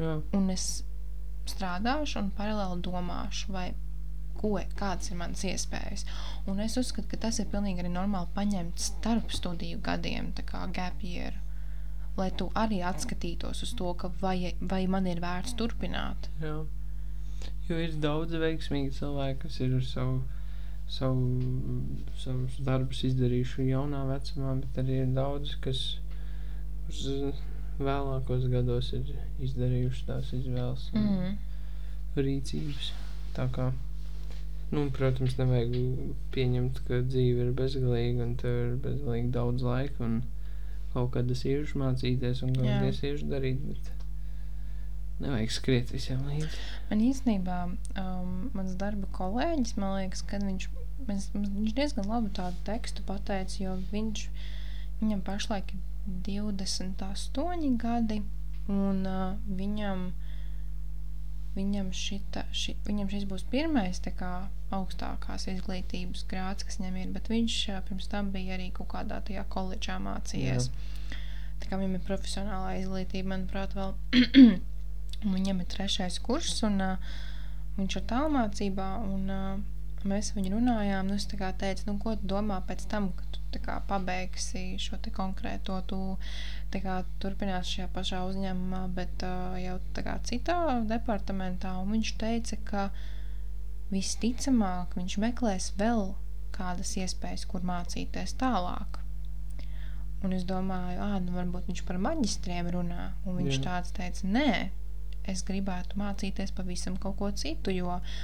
[0.00, 0.18] Jā.
[0.36, 0.82] un es
[1.50, 3.70] strādāšu un paralēli domāšu, vai
[4.40, 6.06] ko, kādas ir manas iespējas.
[6.48, 10.64] Un es uzskatu, ka tas ir pilnīgi arī normāli paņemt starp studiju gadiem, tā kā
[10.76, 11.36] gap year,
[12.16, 16.30] lai tu arī atskatītos uz to, vai, vai man ir vērts turpināt.
[16.42, 16.58] Jā.
[17.70, 20.16] Jo ir daudz veiksmīgi cilvēki, kas ir ar savu,
[20.90, 21.28] savu,
[22.18, 25.84] savus darbus izdarījuši jaunā vecumā, bet arī ir daudz, kas
[26.90, 27.04] uz
[27.80, 29.12] vēlākos gados ir
[29.46, 31.38] izdarījuši tās izvēles un Mm.
[32.16, 32.90] rīcības.
[33.36, 33.70] Tā kā,
[34.74, 35.72] nu, protams, nevajag
[36.34, 40.20] pieņemt, ka dzīve ir bezgalīga un tev ir bezgalīgi daudz laika un
[40.94, 42.78] kaut kad es iešu mācīties un kaut Jā.
[42.78, 43.90] kad es iešu darīt, bet
[45.20, 46.62] nevajag skriet visiem līdzi.
[46.90, 50.66] Man īstenībā um, mans darba kolēģis, man liekas, kad viņš,
[51.08, 54.26] mēs, viņš diezgan labi tādu tekstu pateica, jo viņš,
[55.02, 55.86] viņam pašlaik ir
[56.26, 58.22] 28 gadi,
[58.70, 60.10] un uh, viņam,
[61.56, 67.30] viņam, šita, ši, viņam šis būs pirmais kā augstākās izglītības grāds, kas viņam ir, bet
[67.32, 67.56] viņš
[67.88, 70.70] pirms tam bija arī kaut kādā tajā koledžā mācījies.
[71.60, 74.60] Tā kā viņam ir profesionālā izglītība, manuprāt, vēl
[75.20, 77.10] Viņam ir trešais kurs, un uh,
[77.76, 78.88] viņš ir tālmācībā.
[79.04, 81.08] Un, uh, mēs viņu runājām.
[81.10, 85.12] Nu, es teicu, nu, ko tu domā pēc tam, kad tu kā pabeigsi šo te
[85.14, 86.00] konkrēto, tu
[86.72, 91.74] kā turpināsi šajā pašā uzņēmumā, bet uh, jau kā citā departamentā.
[91.82, 92.86] Un viņš teica, ka
[93.90, 96.12] visticamāk viņš meklēs vēl
[96.54, 99.00] kādas iespējas, kur mācīties tālāk.
[100.20, 103.14] Un es domāju, ah, nu varbūt viņš par maģistriem runā.
[103.24, 103.62] Un viņš Jā.
[103.64, 104.50] tāds teica, nē,
[105.30, 108.20] es gribētu mācīties pavisam kaut ko citu, jo uh,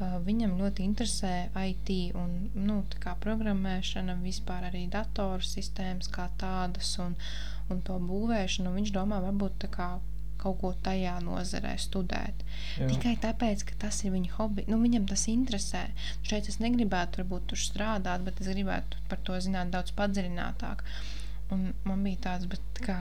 [0.00, 1.32] viņam ļoti interesē
[1.68, 2.82] IT un nu,
[3.24, 7.16] programmēšana, vispār arī datoru sistēmas kā tādas un,
[7.68, 8.70] un to būvēšanu.
[8.70, 9.90] Un viņš domā, varbūt tā kā
[10.40, 12.44] kaut ko tajā nozarē studēt.
[12.78, 12.88] Jā.
[12.88, 14.64] Tikai tāpēc, ka tas ir viņa hobby.
[14.70, 15.88] Nu, viņam tas interesē.
[16.26, 20.84] Šeit es negribētu varbūt tur strādāt, bet es gribētu par to zināt daudz padziļinātāk.
[21.52, 23.00] Un man bija tāds, bet kā,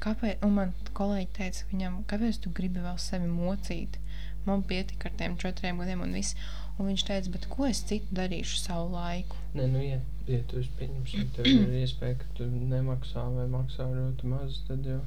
[0.00, 4.00] kāpēc, un man kolēģi teica, viņam, kāpēc tu gribi vēl sevi mocīt?
[4.48, 6.36] Man pietika ar tiem četriem gadiem un viss.
[6.78, 9.38] Un viņš teica, bet ko es citu darīšu savu laiku?
[9.54, 13.86] Nē, nu, ja, ja tu esi pieņemsim, tev ir iespēja, ka tu nemaksā vai maksā
[13.92, 14.98] ļoti maz, tad jau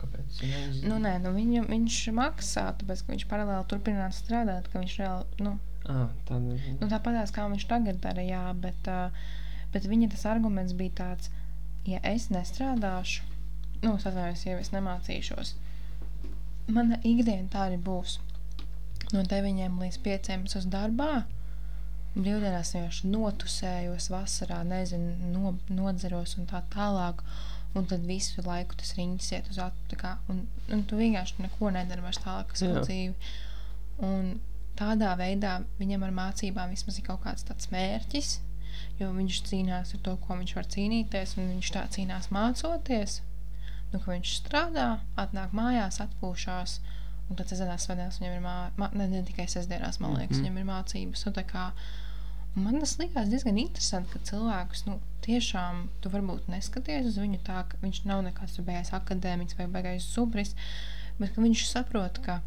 [0.00, 0.40] kāpēc?
[0.42, 0.80] Neiz...
[0.82, 5.46] Nu, nē, nu, viņu, viņš maksā, tāpēc, ka viņš paralēli turpinās strādāt, ka viņš reāli,
[5.46, 6.40] nu, Ah, tad,
[6.80, 9.12] Nu, Tāpat kā viņš tagad dara, jā, bet, uh,
[9.74, 11.28] bet viņa tas arguments bija tāds,
[11.84, 13.26] ja es nestrādāšu,
[13.82, 15.52] nu, es atvainojos, ja es nemācīšos,
[16.72, 18.16] mana ikdiena tā arī būs.
[19.14, 21.10] No 9 līdz 5 es esmu darbā,
[22.14, 27.22] brīvdienās vienkārši notusējos, vasarā, nezinu, no, nodzeros un tā tālāk.
[27.74, 30.28] Un tad visu laiku tas riņķis iet uz atpakaļ.
[30.30, 32.82] Un, un tu vienkārši neko nedari vairs tālāk, kas Jā.
[32.84, 33.32] dzīvi.
[34.06, 34.28] Un
[34.78, 38.36] tādā veidā viņam ar mācībām vismaz ir kaut kāds tāds mērķis,
[39.00, 43.20] jo viņš cīnās ar to, ko viņš var cīnīties, un viņš tā cīnās mācoties.
[43.90, 44.88] Nu, viņš strādā,
[45.18, 46.78] atnāk mājās, atpūšas,
[47.30, 50.44] un tad sestdienās, svētdienās viņam ir mācības, ne, ne tikai sestdienās, man liekas, Mhm.
[50.44, 51.26] viņam ir mācības.
[51.26, 51.72] Un kā,
[52.56, 57.38] un man tas likās diezgan interesanti, ka cilvēkus, nu, tiešām tu varbūt neskaties uz viņu
[57.46, 60.54] tā, ka viņš nav nekāds tur beigais akadēmiķis vai beigais zubris,
[61.18, 62.42] bet viņš saprot, ka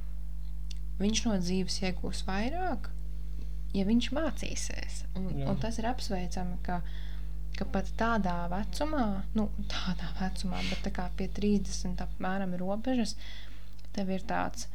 [0.99, 2.89] viņš no dzīves iegūs vairāk,
[3.73, 5.03] ja viņš mācīsies.
[5.15, 5.49] Un, Jā.
[5.49, 6.81] un tas ir apsveicami, ka,
[7.57, 13.15] ka pat tādā vecumā, nu, tādā vecumā, bet tā kā pie 30 apmēram robežas,
[13.97, 14.67] tev ir tāds,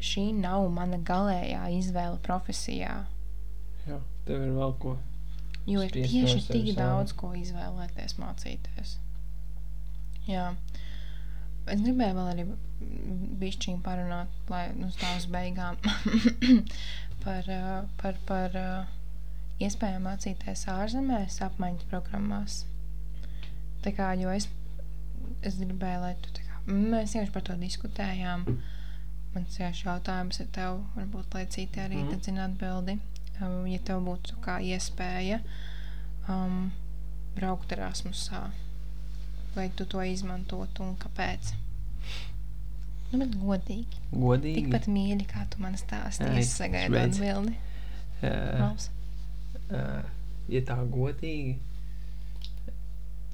[0.00, 2.94] šī nav mana galējā izvēle profesijā.
[3.86, 4.96] Jā, tev ir vēl ko.
[5.68, 8.96] Jo ir tieši tik daudz, ko izvēlēties, mācīties.
[10.28, 10.50] Jā.
[11.70, 12.46] Es gribēju vēl arī
[13.40, 15.76] bišķiņu parunāt, lai nu, tā uz beigām
[17.24, 17.50] par,
[18.00, 18.56] par, par
[19.60, 22.62] iespējām mācīties ārzemēs apmaiņas programmās.
[23.84, 24.48] Tā kā, jo es,
[25.44, 28.46] es gribēju, lai tu tā mēs vienkārši par to diskutējām.
[29.34, 32.98] Mans jautājums ir tev, varbūt, lai citi arī tad zina atbildi.
[33.40, 35.38] Um, ja tev būtu kā iespēja
[36.28, 36.72] um,
[37.36, 38.42] braukt Erasmusā,
[39.54, 41.54] vai tu to izmantotu un kāpēc?
[43.10, 44.02] Nu, bet godīgi.
[44.12, 44.60] Godīgi.
[44.60, 47.56] Tikpat mīļi, kā tu man stāstīji, es sagaidu atbildi.
[48.22, 48.90] Labs.
[49.72, 49.82] ā,
[50.52, 51.56] ja tā godīgi,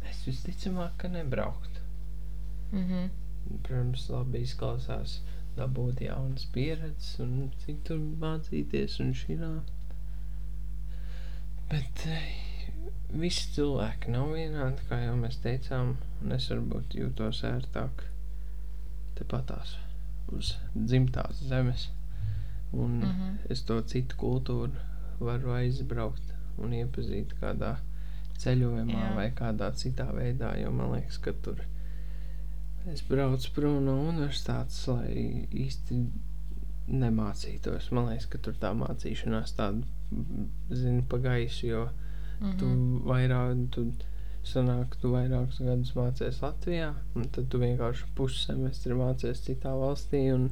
[0.07, 1.83] es visticamāk, ka nebrauktu.
[2.73, 3.09] Mhm.
[3.67, 5.21] Protams, labi izklausās
[5.57, 9.51] dabūt jaunas pieredzes un citur mācīties un šitā.
[11.71, 12.27] Bet eh,
[13.19, 18.05] visi cilvēki nav vienādi, kā jau mēs teicām, un es varbūt jūtos ērtāk
[19.19, 19.77] tepatās
[20.37, 21.89] uz dzimtās zemes.
[22.73, 23.37] Un Mhm.
[23.51, 24.75] es to citu kultūru
[25.21, 27.77] varu aizbraukt un iepazīt kādā
[28.43, 29.15] ceļojumā Jā.
[29.17, 31.63] vai kādā citā veidā, jo man liekas, ka tur
[32.93, 36.01] es braucu prom no universitātes, lai īsti
[36.87, 37.91] nemācītos.
[37.93, 39.83] Man liekas, ka tur tā mācīšanās tāda,
[40.15, 41.87] mm, zini, pa gaisu, jo
[42.41, 42.59] Mhm.
[42.61, 42.67] tu
[43.09, 43.87] vairāk, tu
[44.45, 50.51] sanāk, tu vairākus gadus mācies Latvijā, un tad tu vienkārši pussemestri mācies citā valstī, un,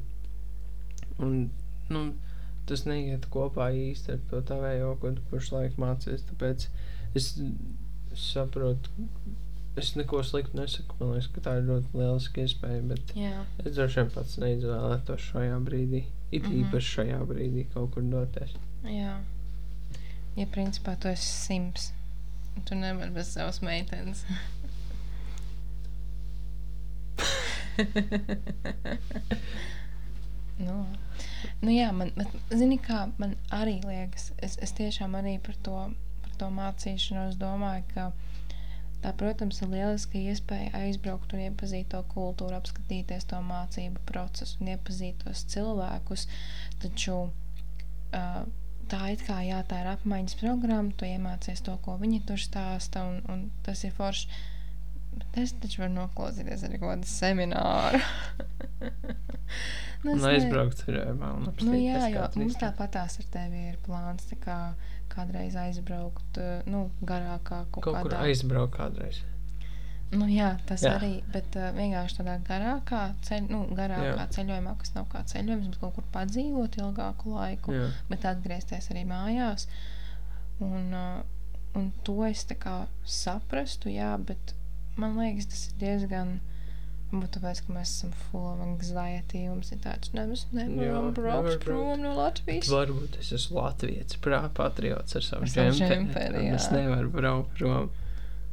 [1.19, 1.51] un
[1.91, 2.05] nu,
[2.67, 6.69] tas neiet kopā īsti ar to tavējo, ko tu pašlaik mācies, tāpēc
[7.15, 7.35] es
[8.15, 8.91] saprotu,
[9.77, 13.45] es neko sliktu nesaku, man liekas, ka tā ir ļoti lieliska iespēja, bet Jā.
[13.65, 16.55] es droši vien pats neizvēlētos šajā brīdī, it Mhm.
[16.65, 18.55] īpaši šajā brīdī kaut kur doties.
[18.85, 19.17] Jā.
[20.37, 21.93] Ja principā tu esi sims,
[22.65, 24.25] tu nevari bez savas meitenes.
[30.59, 30.87] nu,
[31.61, 35.79] nu jā, man, bet, zini kā, man arī liekas, es, es tiešām arī par to,
[36.23, 38.05] par to mācīšanos domāju, ka
[39.05, 44.73] tā, protams, ir lieliska iespēja aizbraukt un iepazīt to kultūru, apskatīties to mācību procesu un
[44.75, 46.27] iepazīt tos cilvēkus,
[46.83, 48.41] taču uh,
[48.91, 53.05] tā it kā jā, tā ir apmaiņas programma, tu iemācies to, ko viņi tur stāsta,
[53.11, 54.29] un, un tas ir forši.
[55.15, 58.01] Bet es taču varu noklausīties arī kaut kādu semināru.
[60.03, 63.79] nu, Un es ne- aizbraukt ceļojumā un Nu, jā, jo mums tāpatās ar tevi ir
[63.87, 64.59] plāns tā kā
[65.17, 68.25] kādreiz aizbraukt, eh, nu, garākā kaut, Kaut kur kādā.
[68.29, 69.23] aizbraukt kādreiz.
[70.15, 70.83] Nu, jā, tas.
[70.85, 70.93] Jā.
[70.99, 74.27] arī, bet uh, vienkārši tādā garākā, ceļ, nu, garākā Jā.
[74.37, 77.89] ceļojumā, kas nav kā ceļojums, bet kaut kur padzīvot ilgāku laiku, Jā.
[78.13, 79.67] bet atgriezties arī mājās.
[80.63, 81.23] Un, uh,
[81.75, 84.55] un to es tā kā saprastu, jā, bet
[84.97, 86.37] man liekas, tas ir diezgan.
[87.13, 91.61] Varbūt tāpēc, ka mēs esam full of anxiety, mums ir tāds, ne, mēs nevaram braukt
[91.63, 92.71] prom no Latvijas.
[92.73, 94.17] Varbūt es esmu Latvijas
[94.57, 96.49] patriots ar savu džemperi.
[96.55, 97.93] Es nevaru braukt prom.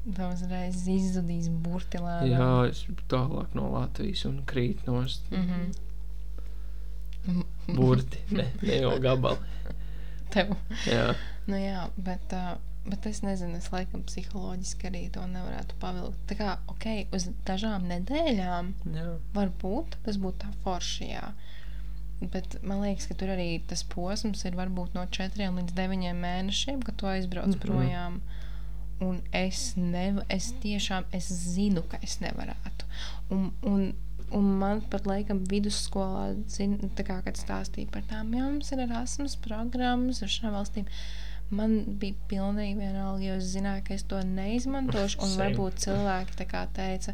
[0.02, 2.20] Tā uzreiz izzudīs burtilā.
[2.26, 5.26] Jā, es tālāk no Latvijas un krīt nost.
[5.32, 5.72] Mhm.
[7.78, 9.76] Burti, ne, ne jau gabali.
[10.34, 10.56] Tev.
[10.89, 11.12] Jā,
[11.49, 16.21] Nu jā, bet, uh, bet es nezinu, es laikam psiholoģiski arī to nevarētu pavilkt.
[16.29, 19.07] Tā kā, ok, uz dažām nedēļām jā.
[19.36, 21.32] varbūt tas būtu tā forši, jā.
[22.21, 26.84] Bet man liekas, ka tur arī tas posms ir varbūt no 4 līdz 9 mēnešiem,
[26.86, 27.57] kad tu aizbrauc mm.
[27.57, 27.65] -hmm.
[27.65, 28.21] projām.
[29.01, 32.86] Un es, nev, es tiešām es zinu, ka es nevarētu.
[33.34, 33.93] Un, un,
[34.32, 39.36] un man pat laikam vidusskolā, zin, kā, kad stāstīja par tām, jā, mums ir Erasmus
[39.36, 40.86] programmas ar šām valstīm.
[41.52, 45.20] Man bija pilnīgi vienalga, jo es zināju, ka es to neizmantošu.
[45.20, 45.41] Un Same.
[45.43, 47.14] varbūt cilvēki tā kā teica,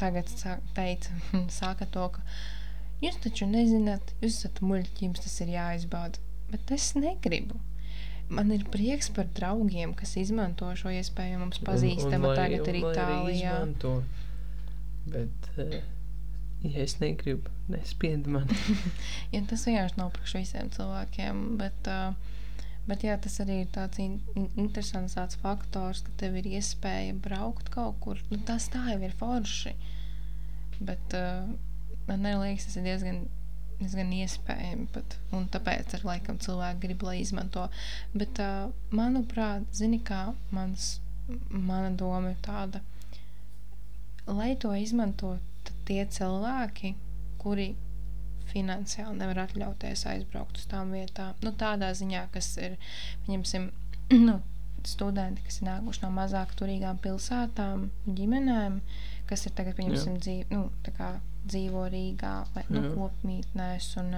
[0.00, 0.28] tagad
[0.76, 1.14] teica,
[1.58, 2.20] sāka to, ka
[3.02, 6.20] jūs taču nezināt, jūs esat muļķi, jums tas ir jāizbauda.
[6.52, 7.56] Bet es negribu.
[8.28, 11.40] Man ir prieks par draugiem, kas izmanto šo iespēju.
[11.42, 13.56] Mums pazīstama lai- tagad ir un lai arī Itālijā.
[13.56, 13.94] izmanto.
[15.06, 15.82] Bet, eh,
[16.64, 18.48] ja es negribu, nespied man.
[19.34, 22.14] Ja tas vienkārši nav priekš visiem cilvēkiem, bet, uh,
[22.88, 27.14] bet jā, tas arī ir tāds in in interesants tāds faktors, ka tev ir iespēja
[27.26, 28.20] braukt kaut kur.
[28.30, 29.74] Nu, tas tā jau ir forši.
[30.80, 31.48] Bet uh,
[32.08, 33.24] man neliekas, tas ir diezgan
[33.78, 35.16] diezgan iespējami pat.
[35.34, 37.66] Un tāpēc arī laikam cilvēki grib, lai izmanto.
[38.14, 40.98] Bet, uh, manuprāt, zini, kā mans,
[41.50, 42.82] mana doma ir tāda,
[44.28, 45.36] lai to izmanto
[45.88, 46.94] tie cilvēki,
[47.40, 47.72] kuri
[48.50, 51.36] finansiāli nevar atļauties aizbraukt uz tām vietām.
[51.44, 52.76] Nu, tādā ziņā, kas ir,
[53.26, 53.70] pieņemsim,
[54.28, 54.38] nu,
[54.84, 57.88] studenti, kas ir nākuši no mazāk turīgām pilsētām,
[58.18, 58.80] ģimenēm,
[59.30, 60.66] kas ir tagad, pieņemsim, dzīv, nu,
[60.98, 61.14] kā,
[61.48, 63.90] dzīvo Rīgā vai nu, kopmītnēs.
[64.02, 64.12] Un,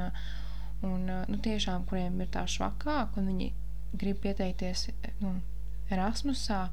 [0.86, 3.52] un, nu, tiešām, kuriem ir tā švakāk, un viņi
[3.96, 4.88] grib pieteikties
[5.22, 5.38] nu,
[5.92, 6.66] Erasmusā,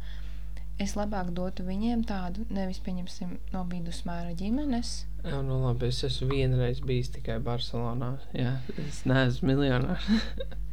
[0.81, 4.93] es labāk dotu viņiem tādu, nevis pieņemsim no vidusmēra ģimenes.
[5.23, 8.15] Jā, nu labi, es esmu vienreiz bijis tikai Barcelonā.
[8.35, 8.57] Jā,
[8.87, 10.09] es neesmu miljonārs.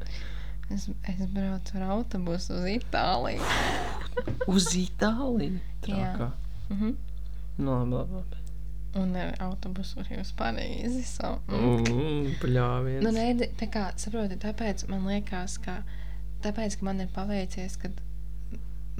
[0.75, 3.55] es, es braucu ar autobusu uz Itāliju.
[4.55, 5.61] uz Itāliju?
[5.85, 6.33] Trākā.
[6.71, 6.95] Mm -hmm.
[7.59, 8.37] Nu labi, labi, labi.
[8.95, 11.05] Un ar autobusu arī uz Parīzi.
[11.07, 13.03] So, mm, Pļāviens.
[13.05, 15.83] Nu, ne, tā kā, saproti, tāpēc man liekas, ka,
[16.43, 17.93] tāpēc, ka man ir paveicies, ka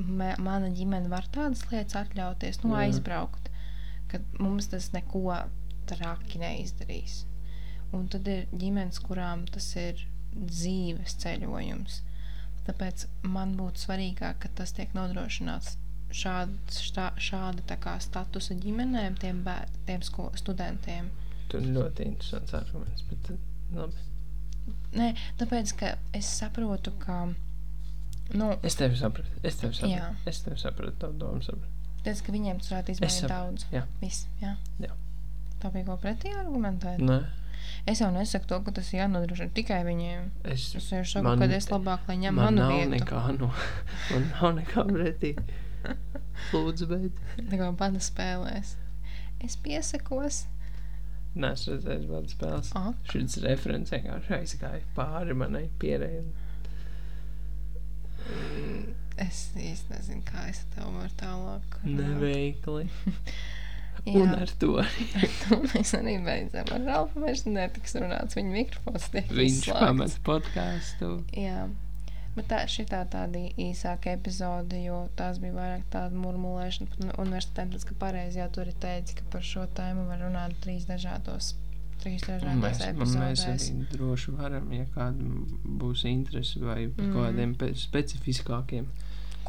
[0.01, 2.87] mana ģimene var tādas lietas atļauties, nu, Jā.
[2.87, 3.51] aizbraukt,
[4.11, 5.25] kad mums tas neko
[5.91, 7.25] traki neizdarīs.
[7.97, 12.01] Un tad ir ģimenes, kurām tas ir dzīves ceļojums.
[12.69, 15.77] Tāpēc man būtu svarīgāk, ka tas tiek nodrošināts
[16.15, 21.11] šād, šā, šāda kā statusa ģimenēm, tiem, bēr, tiem sko, studentiem.
[21.51, 23.33] Tur ļoti interesants arguments, bet
[23.75, 24.07] labi.
[24.95, 27.25] Nē, tāpēc, ka es saprotu, ka
[28.37, 29.31] Nu, es tevi sapratu.
[29.43, 29.93] Es tevi sapratu.
[29.95, 30.31] Jā.
[30.31, 30.95] Es tevi sapratu.
[31.03, 31.77] Tavu domu sapratu.
[32.05, 33.67] Tas, ka viņiem tas varētu izmainīt daudz.
[33.75, 33.85] Jā.
[34.01, 34.55] Viss, jā.
[34.81, 34.95] jā.
[35.61, 37.03] Tā bija ko pretī argumentēt.
[37.05, 37.21] Nē.
[37.89, 40.31] Es jau nesaku to, ka tas ir jānodrošina tikai viņiem.
[40.49, 42.93] Es, es jau saku, man, ka es labāk, lai ņem man manu vietu.
[42.95, 43.51] Nekā, no,
[44.13, 45.35] man nav nekā pretī.
[46.55, 47.21] Lūdzu, beidz.
[47.41, 48.75] Tā kā bada spēlēs.
[49.45, 50.45] Es piesakos.
[51.41, 52.73] Nē, es redzēju, bada spēles.
[53.13, 56.25] Šis referents vienkārši aizgāja pāri manai pierēji.
[59.21, 61.81] Es īsti nezinu, kā es tev varu tālāk.
[61.85, 62.87] Neveikli.
[64.09, 65.07] Un ar to arī.
[65.75, 66.71] mēs arī beidzam.
[66.73, 68.39] Ar Ralfu vairs netiks runāts.
[68.39, 71.13] Viņa mikrofons tiek Viņš pamet podkāstu.
[71.37, 71.67] Jā.
[72.37, 77.75] Bet tā ir tā tāda īsāka epizode, jo tās bija vairāk tāda murmulēšana par universitātēm.
[77.75, 81.57] Tas, ka pareizi jau tur ir teicis, ka par šo tēmu var runāt trīs dažādos
[82.01, 83.45] trīs dažādas mēs, epizodēs.
[83.45, 85.43] Mēs arī droši varam, ja kādam
[85.81, 87.17] būs interesi vai par mm.
[87.19, 88.89] kādiem specifiskākiem.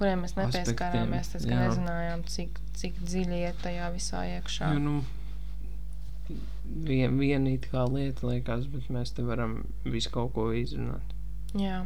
[0.01, 1.57] Kuriem mēs nepieskārāmies, jā.
[1.61, 4.71] nezinājām, cik, cik dziļi iet tajā visā iekšā.
[4.73, 6.37] Jo, nu,
[6.87, 11.13] vien, viena it kā lieta liekas, bet mēs te varam visu kaut ko izrunāt.
[11.53, 11.83] Jā.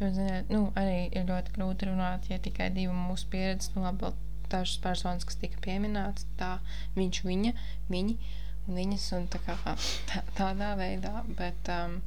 [0.00, 4.12] Jo, ziniet, nu, arī ir ļoti grūti runāt, ja tikai divi mūsu pieredzes, nu, labi,
[4.52, 6.58] dažas personas, kas tika pieminētas, tā
[6.98, 7.56] viņš, viņa,
[7.88, 8.16] viņi.
[8.20, 8.38] Uh,
[8.70, 9.56] viņas un tā kā,
[10.10, 11.22] tā, tādā veidā.
[11.38, 11.98] Bet um,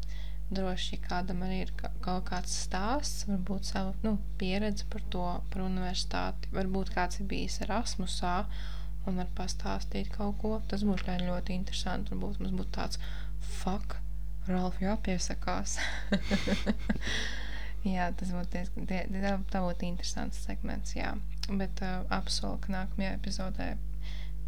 [0.55, 6.51] droši kādam arī ir kaut kāds stāsts, varbūt sava nu, pieredze par to, par universitāti.
[6.55, 8.37] Varbūt kāds ir bijis Erasmusā
[9.05, 10.55] un var pastāstīt kaut ko.
[10.71, 12.15] Tas būtu ļoti, ļoti interesanti.
[12.15, 13.01] Varbūt mums būtu tāds
[13.61, 13.99] fuck,
[14.45, 15.79] Ralf, jāpiesakās.
[17.95, 21.15] jā, tas būtu diezgan, tā, būtu interesants segments, jā.
[21.49, 23.71] Bet uh, apsolu, ka nākamajā epizodē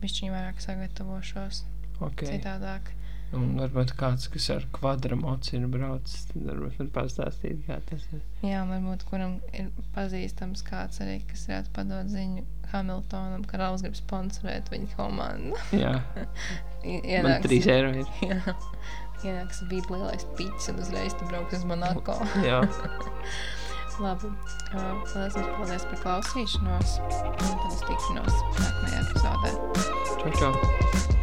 [0.02, 1.64] bišķiņi vairāk sagatavošos
[2.06, 2.30] okay.
[2.30, 2.94] citādāk.
[3.36, 8.22] Un varbūt kāds, kas ar kvadramociju ir braucis, tad varbūt var pastāstīt, kā tas ir.
[8.46, 9.68] Jā, varbūt kuram ir
[9.98, 15.60] pazīstams kāds arī, kas varētu padot ziņu Hamiltonam, ka Rauls grib sponsorēt viņa komandu.
[15.76, 15.98] Jā.
[16.88, 18.08] Ienāks, Man trīs eiro ir.
[18.30, 18.40] Jā.
[19.26, 22.20] Ienāks bija lielais piķis un uzreiz tu brauks uz Monako.
[22.48, 22.62] Jā.
[23.98, 24.30] Labi.
[24.70, 26.98] Paldies jums paldies par klausīšanos.
[27.02, 29.56] Un tad es tikšanos nākamajā epizodē.
[30.22, 31.17] Čau, čau.